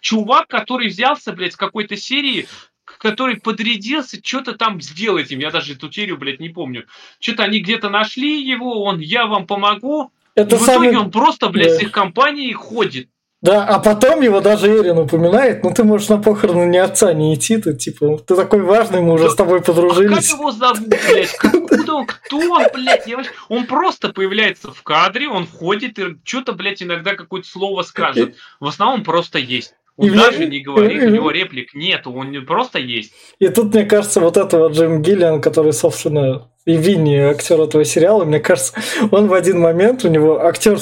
[0.00, 2.46] чувак, который взялся, блядь, с какой-то серии,
[2.84, 5.38] который подрядился что-то там сделать им.
[5.38, 6.86] Я даже эту серию, блядь, не помню.
[7.18, 10.12] Что-то они где-то нашли его, он, я вам помогу.
[10.34, 10.88] Это и в самый...
[10.88, 13.08] итоге он просто, блядь, с их компанией ходит.
[13.42, 17.34] Да, а потом его даже Эрин упоминает, ну ты можешь на похороны ни отца не
[17.34, 20.12] идти, ты типа, ты такой важный, мы уже да, с тобой подружились.
[20.12, 21.34] А как его зовут, блядь?
[21.42, 22.06] Откуда он?
[22.06, 23.06] Кто он, блядь?
[23.08, 23.32] Я вообще...
[23.48, 28.36] Он просто появляется в кадре, он ходит и что-то, блядь, иногда какое-то слово скажет.
[28.60, 29.74] В основном просто есть.
[29.96, 30.46] Он и даже мне...
[30.46, 33.12] не говорит, у него реплик нет, он просто есть.
[33.40, 38.24] И тут, мне кажется, вот этого Джим Гиллиан, который, собственно, и Винни, актер этого сериала,
[38.24, 38.74] мне кажется,
[39.10, 40.78] он в один момент, у него актер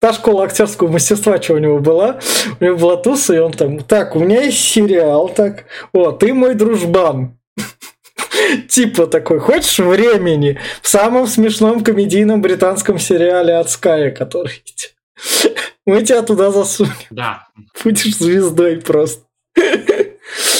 [0.00, 2.18] та школа актерского мастерства, что у него была,
[2.58, 6.34] у него была туса, и он там, так, у меня есть сериал, так, о, ты
[6.34, 7.38] мой дружбан.
[8.68, 14.62] Типа такой, хочешь времени в самом смешном комедийном британском сериале от Ская, который
[15.86, 16.92] мы тебя туда засунем.
[17.10, 17.48] Да.
[17.84, 19.24] Будешь звездой просто.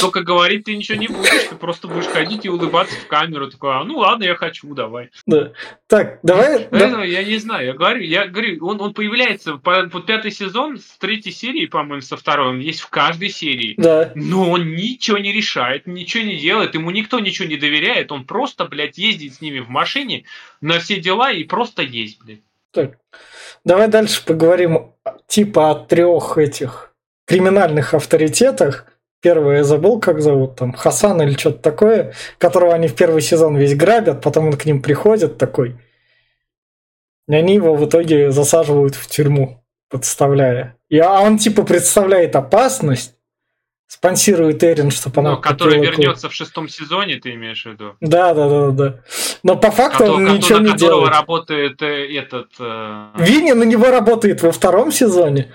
[0.01, 3.51] Только говорить ты ничего не будешь, ты просто будешь ходить и улыбаться в камеру.
[3.51, 5.11] Такой, а, ну ладно, я хочу, давай.
[5.27, 5.53] Да.
[5.87, 6.69] Так, давай.
[6.71, 7.05] Да.
[7.05, 11.33] Я не знаю, я говорю, я говорю, он, он появляется под пятый сезон с третьей
[11.33, 13.75] серии, по-моему, со второй, он есть в каждой серии.
[13.77, 14.13] Да.
[14.15, 18.65] Но он ничего не решает, ничего не делает, ему никто ничего не доверяет, он просто,
[18.65, 20.25] блядь, ездит с ними в машине
[20.61, 22.41] на все дела и просто есть, блядь.
[22.73, 22.99] Так,
[23.65, 24.93] давай дальше поговорим
[25.27, 26.95] типа о трех этих
[27.27, 28.87] криминальных авторитетах.
[29.21, 33.57] Первый я забыл, как зовут, там, Хасан или что-то такое, которого они в первый сезон
[33.57, 35.77] весь грабят, потом он к ним приходит такой.
[37.29, 40.77] И они его в итоге засаживают в тюрьму, подставляя.
[40.89, 43.15] И, а он типа представляет опасность,
[43.87, 45.33] спонсирует Эрин, чтобы она...
[45.33, 47.97] Ну, который вернется в шестом сезоне, ты имеешь в виду?
[48.01, 49.01] Да, да, да, да.
[49.43, 51.13] Но по факту Кото, он ничего не делает.
[51.13, 52.53] работает э, этот...
[52.59, 53.11] Э...
[53.19, 55.53] Винни на него работает во втором сезоне.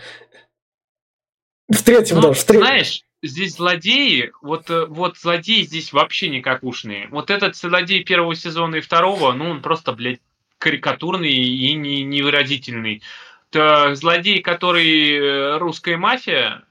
[1.70, 2.41] В третьем, ну, даже.
[2.41, 2.68] В третьем.
[2.68, 7.07] Знаешь, здесь злодеи, вот, э, вот злодеи здесь вообще никакушные.
[7.09, 10.21] Вот этот злодей первого сезона и второго, ну, он просто, блядь,
[10.57, 13.01] карикатурный и не, невыразительный.
[13.49, 16.63] То злодей, который э, русская мафия,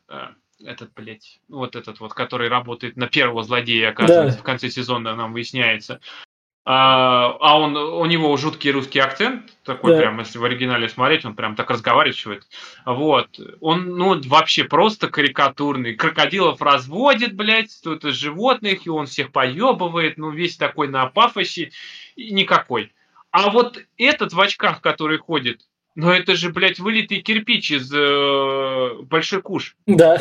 [0.64, 4.42] этот, блядь, вот этот вот, который работает на первого злодея, оказывается, да.
[4.42, 6.00] в конце сезона нам выясняется.
[6.66, 9.98] А, а он, у него жуткий русский акцент, такой да.
[9.98, 12.46] прям, если в оригинале смотреть, он прям так разговаривает.
[12.86, 13.38] Вот.
[13.60, 15.94] Он, ну, вообще просто карикатурный.
[15.94, 21.70] Крокодилов разводит, блядь, тут животных, и он всех поебывает, ну, весь такой на пафосе,
[22.16, 22.92] и никакой.
[23.30, 28.94] А вот этот в очках, который ходит, но это же, блядь, вылитый кирпич из э,
[29.02, 29.76] Большой Куш.
[29.86, 30.20] Да.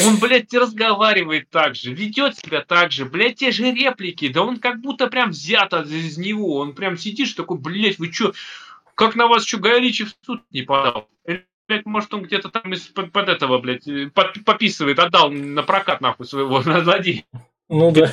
[0.00, 4.58] Он, блядь, разговаривает так же, ведет себя так же, блядь, те же реплики, да он
[4.58, 8.32] как будто прям взят из него, он прям сидишь такой, блядь, вы чё,
[8.94, 11.08] как на вас что, Гай в суд не подал?
[11.66, 16.26] Блядь, может, он где-то там из-под под этого, блядь, под, пописывает, отдал на прокат, нахуй,
[16.26, 17.24] своего злодея.
[17.68, 18.12] Ну да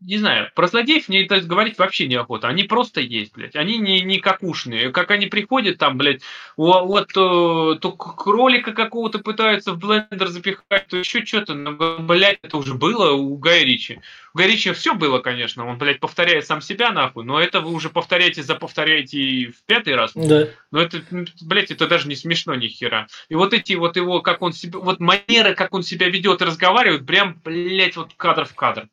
[0.00, 2.48] не знаю, про злодеев мне это говорить вообще неохота.
[2.48, 3.54] Они просто есть, блядь.
[3.54, 4.90] Они не, не какушные.
[4.90, 6.22] Как они приходят там, блядь,
[6.56, 11.54] вот то, то кролика какого-то пытаются в блендер запихать, то еще что-то.
[11.54, 14.00] Но, блядь, это уже было у Гая Ричи.
[14.32, 15.66] У Гая Ричи все было, конечно.
[15.66, 17.24] Он, блядь, повторяет сам себя, нахуй.
[17.24, 20.12] Но это вы уже повторяете, заповторяете в пятый раз.
[20.14, 20.48] Да.
[20.70, 21.02] Но это,
[21.42, 23.06] блядь, это даже не смешно ни хера.
[23.28, 26.46] И вот эти вот его, как он себя, вот манеры, как он себя ведет и
[26.46, 28.88] разговаривает, прям, блядь, вот кадр в кадр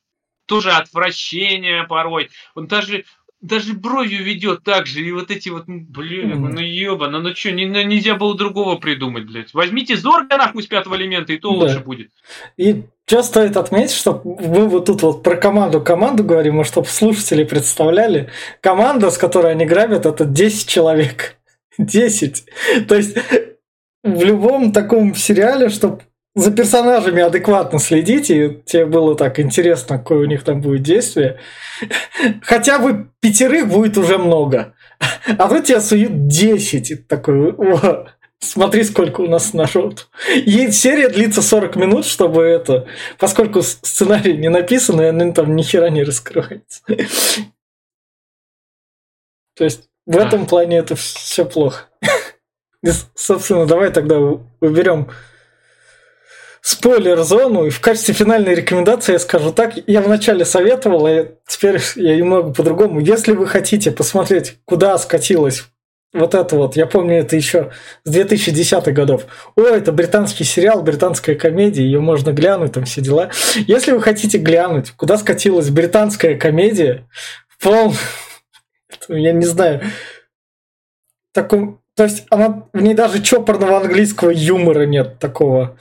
[0.46, 2.30] тоже отвращение порой.
[2.56, 3.06] Он даже
[3.42, 6.50] даже бровью ведет так же, и вот эти вот, блин, mm.
[6.54, 9.54] ну ебано, ну что, не, ну, нельзя было другого придумать, блядь.
[9.54, 11.56] Возьмите Зорга нахуй с пятого элемента, и то да.
[11.56, 12.10] лучше будет.
[12.58, 16.88] И что стоит отметить, что мы вот тут вот про команду команду говорим, и чтобы
[16.88, 18.32] слушатели представляли,
[18.62, 21.38] команда, с которой они грабят, это 10 человек.
[21.78, 22.46] 10.
[22.88, 23.18] То есть
[24.04, 26.02] в любом таком сериале, чтобы
[26.36, 31.40] за персонажами адекватно следите, и тебе было так интересно, какое у них там будет действие.
[32.42, 34.76] Хотя бы пятерых будет уже много.
[35.00, 36.92] А тут тебя суют 10.
[36.92, 38.08] И такой, о,
[38.40, 40.10] смотри, сколько у нас народ.
[40.36, 42.86] И серия длится 40 минут, чтобы это...
[43.18, 46.82] Поскольку сценарий не написан, и он там ни хера не раскрывается.
[49.56, 51.86] То есть в этом плане это все плохо.
[52.84, 55.10] И, собственно, давай тогда уберем
[56.66, 62.16] спойлер-зону, и в качестве финальной рекомендации я скажу так, я вначале советовал, а теперь я
[62.16, 63.00] немного по-другому.
[63.00, 65.66] Если вы хотите посмотреть, куда скатилась
[66.12, 67.72] вот это вот, я помню это еще
[68.04, 69.28] с 2010-х годов.
[69.56, 73.30] О, это британский сериал, британская комедия, ее можно глянуть, там все дела.
[73.68, 77.08] Если вы хотите глянуть, куда скатилась британская комедия,
[77.48, 77.94] в полном,
[79.10, 79.82] я не знаю,
[81.32, 85.78] таком, то есть она, в ней даже чопорного английского юмора нет такого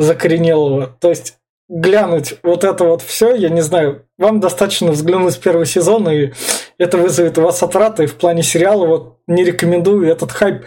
[0.00, 0.96] закоренелого.
[0.98, 1.36] То есть
[1.68, 6.32] глянуть вот это вот все, я не знаю, вам достаточно взглянуть в первый сезон, и
[6.78, 8.06] это вызовет у вас отраты.
[8.06, 10.08] в плане сериала вот не рекомендую.
[10.08, 10.64] Этот хайп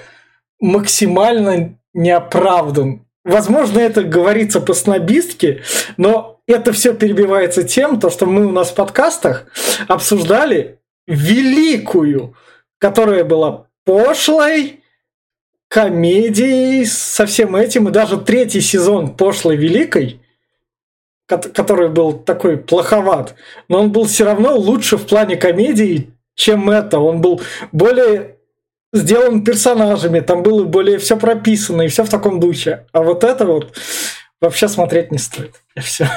[0.62, 3.06] максимально неоправдан.
[3.26, 5.64] Возможно, это говорится по снобистке,
[5.98, 9.48] но это все перебивается тем, то, что мы у нас в подкастах
[9.88, 12.36] обсуждали великую,
[12.80, 14.83] которая была пошлой,
[15.74, 20.22] комедией со всем этим, и даже третий сезон пошлой великой,
[21.26, 23.34] который был такой плоховат,
[23.70, 27.00] но он был все равно лучше в плане комедии, чем это.
[27.00, 28.36] Он был более
[28.94, 32.86] сделан персонажами, там было более все прописано и все в таком духе.
[32.92, 33.76] А вот это вот
[34.40, 35.56] вообще смотреть не стоит.
[35.76, 36.08] И все.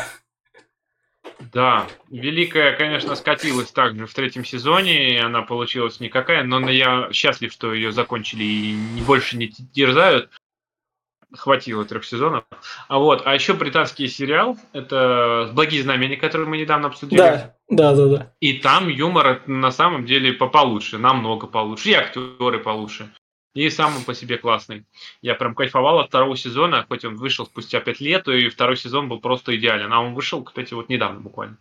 [1.57, 7.51] Да, Великая, конечно, скатилась также в третьем сезоне, и она получилась никакая, но я счастлив,
[7.51, 8.77] что ее закончили и
[9.07, 10.29] больше не дерзают.
[11.33, 12.45] Хватило трех сезонов.
[12.89, 17.21] А вот, а еще британский сериал, это «Благие знамения», который мы недавно обсудили.
[17.21, 18.33] Да, да, да, да.
[18.41, 23.11] И там юмор на самом деле получше, намного получше, и актеры получше
[23.63, 24.85] и сам он по себе классный.
[25.23, 29.09] Я прям кайфовал от второго сезона, хоть он вышел спустя пять лет, и второй сезон
[29.09, 29.93] был просто идеален.
[29.93, 31.59] А он вышел, кстати, вот недавно буквально.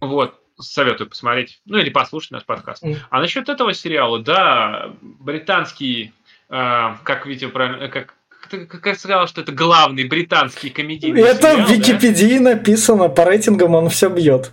[0.00, 2.84] Вот, советую посмотреть, ну или послушать наш подкаст.
[2.84, 2.96] Mm.
[3.10, 6.12] А насчет этого сериала, да, британский,
[6.48, 8.14] э, как видите, правильно, как
[8.48, 12.54] как сказал, что это главный британский комедийный Это сериал, в Википедии да?
[12.54, 14.52] написано, по рейтингам он все бьет.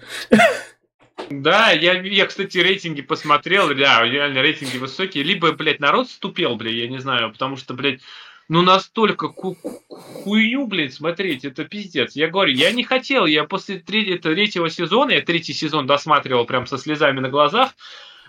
[1.41, 5.23] Да, я, я, кстати, рейтинги посмотрел, да, реально рейтинги высокие.
[5.23, 8.01] Либо, блядь, народ ступел, блядь, я не знаю, потому что, блядь,
[8.49, 9.55] ну настолько ку
[9.88, 12.15] хуйню, блядь, смотреть, это пиздец.
[12.15, 16.77] Я говорю, я не хотел, я после третьего сезона, я третий сезон досматривал прям со
[16.77, 17.71] слезами на глазах,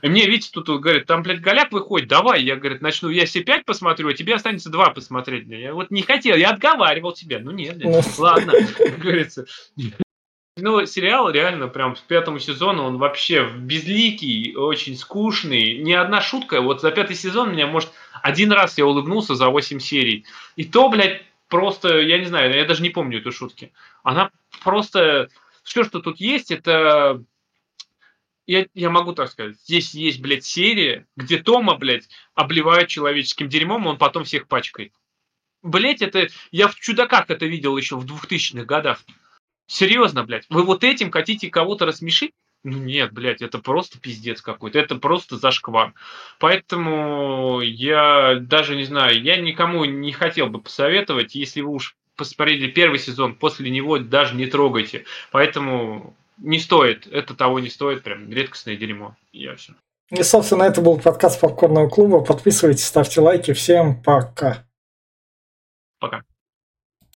[0.05, 2.43] и мне Витя тут говорит, там, блядь, голяк выходит, давай.
[2.43, 5.47] Я, говорит, начну, я все пять посмотрю, а тебе останется два посмотреть.
[5.49, 7.39] Я вот не хотел, я отговаривал тебя.
[7.39, 9.47] Ну нет, блядь, ладно, как говорится.
[10.57, 15.79] Ну, сериал реально прям с пятому сезону, он вообще безликий, очень скучный.
[15.79, 16.61] Ни одна шутка.
[16.61, 17.91] Вот за пятый сезон меня, может,
[18.23, 20.25] один раз я улыбнулся за 8 серий.
[20.55, 23.73] И то, блядь, просто, я не знаю, я даже не помню эту шутки.
[24.05, 24.31] Она
[24.63, 25.29] просто...
[25.65, 27.25] Все, что тут есть, это...
[28.47, 29.57] Я, я могу так сказать.
[29.57, 34.93] Здесь есть, блядь, серия, где Тома, блядь, обливают человеческим дерьмом, он потом всех пачкает.
[35.63, 36.29] Блять, это...
[36.53, 39.01] Я в «Чудаках» это видел еще в 2000-х годах.
[39.67, 42.33] Серьезно, блядь, вы вот этим хотите кого-то рассмешить?
[42.65, 45.93] Ну нет, блядь, это просто пиздец какой-то, это просто зашквар.
[46.39, 52.69] Поэтому я даже не знаю, я никому не хотел бы посоветовать, если вы уж посмотрели
[52.69, 55.05] первый сезон, после него даже не трогайте.
[55.31, 59.15] Поэтому не стоит, это того не стоит, прям редкостное дерьмо.
[59.33, 59.75] Я все.
[60.11, 62.21] И, собственно, это был подкаст Попкорного клуба.
[62.21, 63.53] Подписывайтесь, ставьте лайки.
[63.53, 64.67] Всем пока.
[65.99, 66.23] Пока.